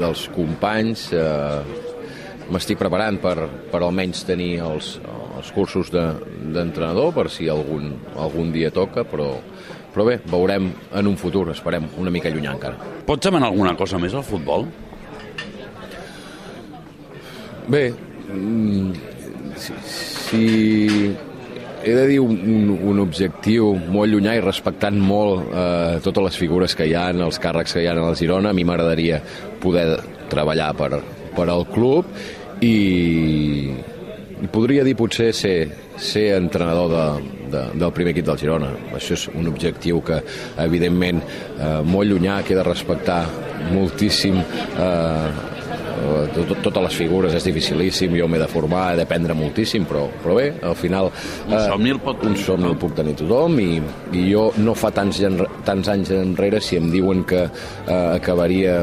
dels 0.00 0.24
companys. 0.34 1.10
Eh, 1.14 1.84
M'estic 2.48 2.78
preparant 2.80 3.18
per, 3.20 3.34
per 3.68 3.82
almenys 3.84 4.22
tenir 4.24 4.54
els, 4.64 4.94
els 5.36 5.50
cursos 5.52 5.90
de- 5.92 6.14
d'entrenador, 6.54 7.10
per 7.12 7.26
si 7.28 7.44
algun, 7.52 7.90
algun 8.16 8.48
dia 8.54 8.70
toca, 8.72 9.04
però, 9.04 9.26
però 9.92 10.06
bé, 10.08 10.14
veurem 10.32 10.70
en 10.96 11.10
un 11.10 11.18
futur, 11.20 11.50
esperem 11.52 11.84
una 12.00 12.08
mica 12.14 12.32
llunyà 12.32 12.54
encara. 12.56 12.80
Pots 13.04 13.28
demanar 13.28 13.50
alguna 13.52 13.74
cosa 13.76 14.00
més 14.00 14.16
al 14.16 14.24
futbol? 14.24 14.64
Bé, 17.68 17.92
mm, 18.32 18.92
si, 19.60 19.74
si 19.84 21.16
he 21.84 21.94
de 21.94 22.06
dir 22.08 22.18
un, 22.20 22.32
un, 22.80 23.00
objectiu 23.02 23.74
molt 23.92 24.08
llunyà 24.12 24.38
i 24.38 24.40
respectant 24.40 24.96
molt 24.96 25.52
eh, 25.52 25.98
totes 26.04 26.30
les 26.30 26.38
figures 26.40 26.74
que 26.74 26.86
hi 26.88 26.94
ha, 26.96 27.10
els 27.12 27.40
càrrecs 27.42 27.76
que 27.76 27.84
hi 27.84 27.90
ha 27.90 27.92
al 27.92 28.16
Girona, 28.16 28.50
a 28.50 28.56
mi 28.56 28.64
m'agradaria 28.64 29.20
poder 29.60 29.98
treballar 30.32 30.70
per, 30.78 31.02
per 31.36 31.48
al 31.52 31.66
club 31.68 32.08
i, 32.64 32.72
i 34.40 34.48
podria 34.52 34.86
dir 34.86 34.96
potser 34.96 35.28
ser, 35.36 35.56
ser 36.00 36.26
entrenador 36.38 36.88
de, 36.94 37.04
de, 37.52 37.62
del 37.84 37.92
primer 37.92 38.16
equip 38.16 38.30
del 38.30 38.40
Girona. 38.40 38.72
Això 38.96 39.12
és 39.18 39.28
un 39.34 39.52
objectiu 39.52 40.00
que, 40.08 40.22
evidentment, 40.64 41.20
eh, 41.20 41.78
molt 41.84 42.08
llunyà, 42.08 42.40
que 42.42 42.56
he 42.56 42.58
de 42.58 42.66
respectar 42.66 43.22
moltíssim 43.74 44.40
eh, 44.40 45.57
totes 46.62 46.82
les 46.84 46.96
figures 46.98 47.34
és 47.34 47.46
dificilíssim, 47.48 48.16
jo 48.18 48.28
m'he 48.30 48.40
de 48.40 48.48
formar, 48.50 48.92
he 48.92 49.00
d'aprendre 49.00 49.36
moltíssim, 49.38 49.86
però, 49.88 50.06
però 50.22 50.38
bé, 50.38 50.48
al 50.62 50.76
final... 50.78 51.10
Un 51.48 51.58
somni 51.66 51.94
el 51.94 52.00
pot 52.04 52.20
tenir 52.22 52.36
Un 52.36 52.42
somni 52.44 52.70
el 52.70 52.78
puc 52.80 52.96
tenir 52.98 53.16
tothom 53.18 53.58
i, 53.62 53.70
i 54.18 54.24
jo 54.30 54.48
no 54.62 54.76
fa 54.78 54.92
tants, 54.94 55.20
tants 55.66 55.92
anys 55.94 56.14
enrere 56.16 56.62
si 56.64 56.80
em 56.80 56.90
diuen 56.92 57.24
que 57.28 57.44
eh, 57.46 57.94
acabaria 58.16 58.80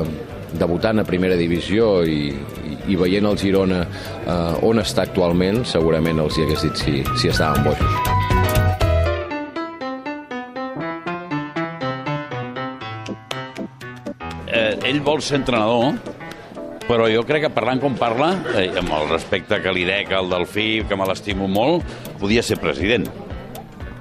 debutant 0.55 1.01
a 1.01 1.07
primera 1.07 1.35
divisió 1.35 1.99
i, 2.07 2.29
i, 2.31 2.77
i 2.93 2.99
veient 2.99 3.27
el 3.27 3.39
Girona 3.39 3.83
eh, 3.85 4.67
on 4.67 4.83
està 4.83 5.07
actualment, 5.09 5.63
segurament 5.67 6.23
els 6.23 6.37
hi 6.39 6.47
hagués 6.47 6.69
dit 6.69 6.85
si, 6.85 7.01
si 7.19 7.33
estaven 7.33 7.65
bojos. 7.67 8.23
eh, 14.55 14.89
ell 14.89 15.01
vol 15.03 15.21
ser 15.21 15.41
entrenador, 15.41 15.97
però 16.85 17.07
jo 17.09 17.23
crec 17.25 17.47
que 17.47 17.53
parlant 17.53 17.81
com 17.81 17.95
parla, 17.97 18.31
eh, 18.53 18.69
amb 18.77 18.93
el 18.93 19.07
respecte 19.09 19.57
que 19.61 19.73
li 19.73 19.85
dec 19.87 20.11
al 20.13 20.29
Delfí, 20.29 20.83
que 20.87 20.97
me 20.97 21.07
l'estimo 21.09 21.47
molt, 21.49 21.85
podia 22.21 22.43
ser 22.45 22.59
president. 22.61 23.07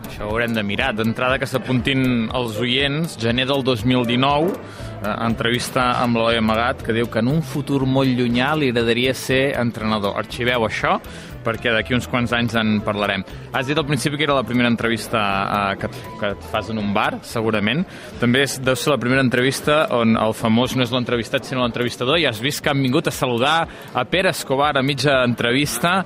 Això 0.04 0.28
ho 0.28 0.34
haurem 0.34 0.52
de 0.54 0.62
mirar. 0.62 0.92
D'entrada 0.94 1.40
que 1.42 1.48
s'apuntin 1.48 2.28
els 2.36 2.58
oients, 2.62 3.16
gener 3.18 3.48
del 3.50 3.64
2019, 3.66 4.52
eh, 4.52 5.14
entrevista 5.26 5.94
amb 6.02 6.20
l'Eloi 6.20 6.38
Amagat, 6.38 6.84
que 6.84 6.94
diu 6.94 7.08
que 7.10 7.18
en 7.24 7.32
un 7.32 7.42
futur 7.42 7.82
molt 7.86 8.12
llunyà 8.14 8.52
li 8.54 8.68
agradaria 8.70 9.14
ser 9.14 9.56
entrenador. 9.58 10.14
Arxiveu 10.20 10.68
això, 10.68 11.00
perquè 11.44 11.72
d'aquí 11.74 11.96
uns 11.96 12.08
quants 12.10 12.32
anys 12.36 12.56
en 12.60 12.78
parlarem. 12.84 13.24
Has 13.52 13.68
dit 13.68 13.78
al 13.78 13.86
principi 13.88 14.18
que 14.18 14.26
era 14.26 14.36
la 14.38 14.46
primera 14.46 14.70
entrevista 14.72 15.22
eh, 15.44 15.76
que, 15.80 15.90
que 16.20 16.32
et 16.34 16.46
fas 16.52 16.70
en 16.72 16.80
un 16.80 16.92
bar, 16.96 17.20
segurament. 17.22 17.84
També 18.20 18.44
és, 18.46 18.58
deu 18.64 18.78
ser 18.78 18.94
la 18.94 19.00
primera 19.02 19.24
entrevista 19.24 19.84
on 19.94 20.16
el 20.20 20.36
famós 20.36 20.76
no 20.76 20.84
és 20.86 20.94
l'entrevistat, 20.94 21.46
sinó 21.46 21.64
l'entrevistador, 21.64 22.18
i 22.20 22.28
has 22.28 22.40
vist 22.42 22.64
que 22.64 22.72
han 22.72 22.82
vingut 22.82 23.10
a 23.10 23.14
saludar 23.14 23.58
a 23.94 24.06
Pere 24.08 24.32
Escobar 24.34 24.74
a 24.78 24.82
mitja 24.82 25.22
entrevista. 25.24 26.00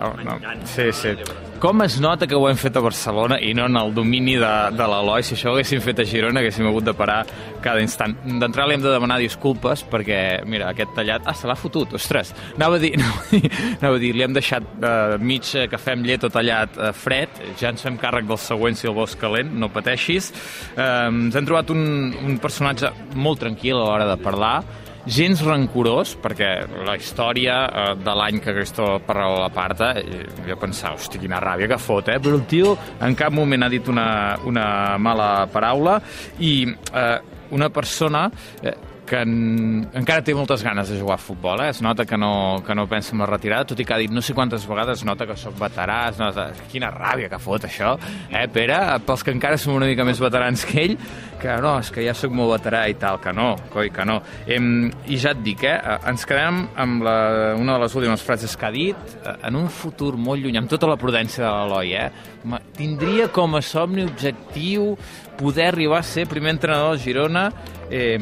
Oh, 0.00 0.12
no. 0.24 0.38
Sí, 0.68 0.90
sí. 0.92 1.14
Com 1.56 1.80
es 1.80 1.94
nota 2.04 2.26
que 2.28 2.36
ho 2.36 2.44
hem 2.50 2.58
fet 2.60 2.76
a 2.76 2.82
Barcelona 2.84 3.38
i 3.40 3.54
no 3.56 3.64
en 3.64 3.78
el 3.80 3.94
domini 3.96 4.34
de, 4.36 4.50
de 4.76 4.88
l'Eloi? 4.92 5.24
Si 5.24 5.32
això 5.38 5.48
ho 5.48 5.54
haguéssim 5.54 5.80
fet 5.80 6.02
a 6.02 6.04
Girona, 6.04 6.42
haguéssim 6.42 6.68
hagut 6.68 6.84
de 6.84 6.92
parar 6.96 7.22
cada 7.64 7.80
instant. 7.80 8.12
D'entrada 8.26 8.68
li 8.68 8.76
hem 8.76 8.84
de 8.84 8.92
demanar 8.92 9.16
disculpes 9.22 9.86
perquè, 9.88 10.18
mira, 10.44 10.68
aquest 10.74 10.92
tallat... 10.98 11.24
Ah, 11.24 11.32
se 11.32 11.48
l'ha 11.48 11.56
fotut, 11.56 11.96
ostres. 11.96 12.34
Anava 12.58 12.76
a 12.76 12.82
dir, 12.82 12.92
anava 13.00 13.24
a 13.24 13.32
dir, 13.32 13.52
anava 13.78 13.96
a 13.96 14.04
dir 14.04 14.12
li 14.12 14.26
hem 14.26 14.36
deixat 14.36 14.68
eh, 14.76 15.16
mig 15.32 15.48
eh, 15.56 15.64
cafè 15.72 15.96
amb 15.96 16.10
llet 16.10 16.28
o 16.28 16.32
tallat 16.34 16.76
eh, 16.76 16.92
fred. 16.92 17.40
Ja 17.56 17.72
ens 17.72 17.88
fem 17.88 17.96
càrrec 18.04 18.28
del 18.28 18.42
següent 18.42 18.76
si 18.76 18.90
el 18.90 18.96
vols 18.98 19.16
calent, 19.16 19.56
no 19.56 19.72
pateixis. 19.72 20.34
Eh, 20.76 20.90
ens 21.08 21.40
hem 21.40 21.48
trobat 21.48 21.72
un, 21.72 21.86
un 22.20 22.36
personatge 22.42 22.92
molt 23.16 23.40
tranquil 23.46 23.80
a 23.80 23.86
l'hora 23.86 24.10
de 24.12 24.20
parlar, 24.20 24.58
gens 25.06 25.42
rancorós, 25.46 26.16
perquè 26.22 26.50
la 26.86 26.96
història 26.98 27.58
eh, 27.66 27.86
de 28.00 28.16
l'any 28.18 28.40
que 28.42 28.54
Cristóbal 28.56 29.00
Parral 29.06 29.38
l'aparta, 29.44 29.92
eh, 30.00 30.26
jo 30.48 30.58
pensava, 30.60 30.98
hosti, 30.98 31.20
quina 31.22 31.40
ràbia 31.42 31.70
que 31.70 31.78
fot, 31.80 32.10
eh? 32.10 32.18
Però 32.22 32.36
el 32.36 32.44
tio 32.50 32.74
en 33.00 33.16
cap 33.18 33.34
moment 33.34 33.66
ha 33.66 33.70
dit 33.72 33.88
una, 33.92 34.08
una 34.44 34.66
mala 34.98 35.30
paraula 35.52 36.00
i 36.42 36.52
eh, 36.66 37.16
una 37.56 37.70
persona 37.70 38.26
eh, 38.62 38.74
que 39.06 39.20
en, 39.22 39.86
encara 39.96 40.24
té 40.26 40.34
moltes 40.36 40.64
ganes 40.66 40.90
de 40.90 40.98
jugar 41.00 41.16
a 41.16 41.22
futbol, 41.22 41.62
eh? 41.64 41.70
es 41.70 41.80
nota 41.82 42.04
que 42.04 42.18
no, 42.18 42.62
que 42.66 42.74
no 42.74 42.86
pensa 42.90 43.14
en 43.14 43.22
la 43.22 43.28
retirada, 43.30 43.68
tot 43.70 43.80
i 43.80 43.86
que 43.86 43.94
ha 43.94 44.00
dit 44.02 44.12
no 44.12 44.22
sé 44.24 44.34
quantes 44.34 44.66
vegades, 44.68 45.00
es 45.00 45.06
nota 45.06 45.26
que 45.28 45.36
sóc 45.38 45.56
veterà, 45.60 46.00
es 46.10 46.18
nota... 46.20 46.48
quina 46.72 46.90
ràbia 46.92 47.30
que 47.32 47.40
fot 47.40 47.64
això, 47.68 47.94
eh, 48.28 48.46
Pere? 48.52 48.78
Pels 49.06 49.24
que 49.24 49.32
encara 49.34 49.58
som 49.60 49.76
una 49.76 49.88
mica 49.88 50.04
més 50.04 50.20
veterans 50.20 50.66
que 50.66 50.82
ell, 50.82 50.96
que 51.40 51.56
no, 51.62 51.76
és 51.80 51.92
que 51.94 52.04
ja 52.04 52.14
sóc 52.16 52.34
molt 52.34 52.56
veterà 52.56 52.82
i 52.90 52.96
tal, 52.98 53.20
que 53.22 53.32
no, 53.36 53.52
coi, 53.72 53.92
que 53.94 54.06
no. 54.08 54.18
Em, 54.50 54.88
I 55.06 55.20
ja 55.22 55.32
et 55.36 55.42
dic, 55.46 55.62
eh, 55.68 55.76
ens 56.10 56.26
quedem 56.28 56.64
amb 56.76 57.06
la, 57.06 57.18
una 57.56 57.76
de 57.76 57.84
les 57.86 57.96
últimes 57.96 58.24
frases 58.26 58.56
que 58.58 58.68
ha 58.68 58.72
dit, 58.74 59.16
en 59.36 59.60
un 59.62 59.70
futur 59.70 60.16
molt 60.18 60.42
lluny, 60.42 60.58
amb 60.58 60.72
tota 60.72 60.90
la 60.90 60.98
prudència 61.00 61.44
de 61.44 61.52
l'Eloi, 61.54 61.94
eh, 61.94 62.60
tindria 62.76 63.30
com 63.34 63.56
a 63.56 63.62
somni 63.62 64.04
objectiu 64.06 64.94
poder 65.36 65.70
arribar 65.70 66.00
a 66.00 66.06
ser 66.06 66.26
primer 66.26 66.54
entrenador 66.56 66.94
del 66.94 67.02
Girona, 67.04 67.50
eh, 67.90 68.18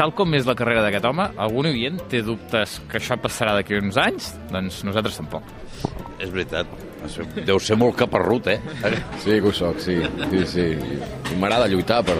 tal 0.00 0.14
com 0.16 0.32
és 0.32 0.46
la 0.48 0.54
carrera 0.56 0.80
d'aquest 0.80 1.04
home, 1.04 1.26
algun 1.44 1.66
oient 1.68 1.98
té 2.08 2.22
dubtes 2.24 2.78
que 2.88 2.96
això 2.96 3.18
passarà 3.20 3.52
d'aquí 3.58 3.76
uns 3.76 3.98
anys? 4.00 4.30
Doncs 4.48 4.78
nosaltres 4.88 5.18
tampoc. 5.20 5.44
És 6.20 6.30
veritat. 6.32 6.70
Deu 7.44 7.60
ser 7.60 7.76
molt 7.80 7.98
caparrut, 8.00 8.48
eh? 8.48 8.58
Sí 9.20 9.36
que 9.40 9.50
ho 9.50 9.52
soc, 9.56 9.80
sí. 9.84 9.98
sí, 10.30 10.44
sí. 10.48 10.66
I 11.32 11.36
M'agrada 11.40 11.68
lluitar 11.68 12.00
per 12.06 12.16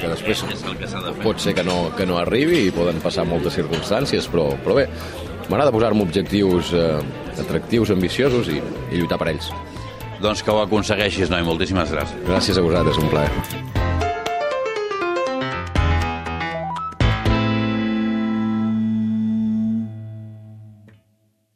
que 0.00 0.08
després 0.08 0.44
És 0.48 0.62
el 0.64 0.78
que 0.80 0.88
de 0.88 1.12
fer. 1.12 1.24
pot 1.24 1.42
ser 1.44 1.52
que 1.56 1.64
no, 1.64 1.90
que 1.96 2.06
no 2.08 2.16
arribi 2.20 2.62
i 2.66 2.72
poden 2.72 3.02
passar 3.04 3.26
moltes 3.28 3.58
circumstàncies, 3.58 4.28
però, 4.32 4.46
però 4.64 4.78
bé, 4.80 4.86
m'agrada 5.50 5.74
posar-me 5.76 6.06
objectius 6.06 6.72
eh, 6.72 7.02
atractius, 7.36 7.92
ambiciosos 7.92 8.48
i, 8.48 8.62
i 8.92 8.96
lluitar 9.02 9.20
per 9.20 9.28
ells. 9.34 9.52
Doncs 10.24 10.40
que 10.44 10.52
ho 10.56 10.62
aconsegueixis, 10.64 11.28
noi. 11.32 11.44
Moltíssimes 11.44 11.92
gràcies. 11.92 12.24
Gràcies 12.28 12.60
a 12.60 12.64
vosaltres, 12.64 13.00
un 13.00 13.12
plaer. 13.12 13.79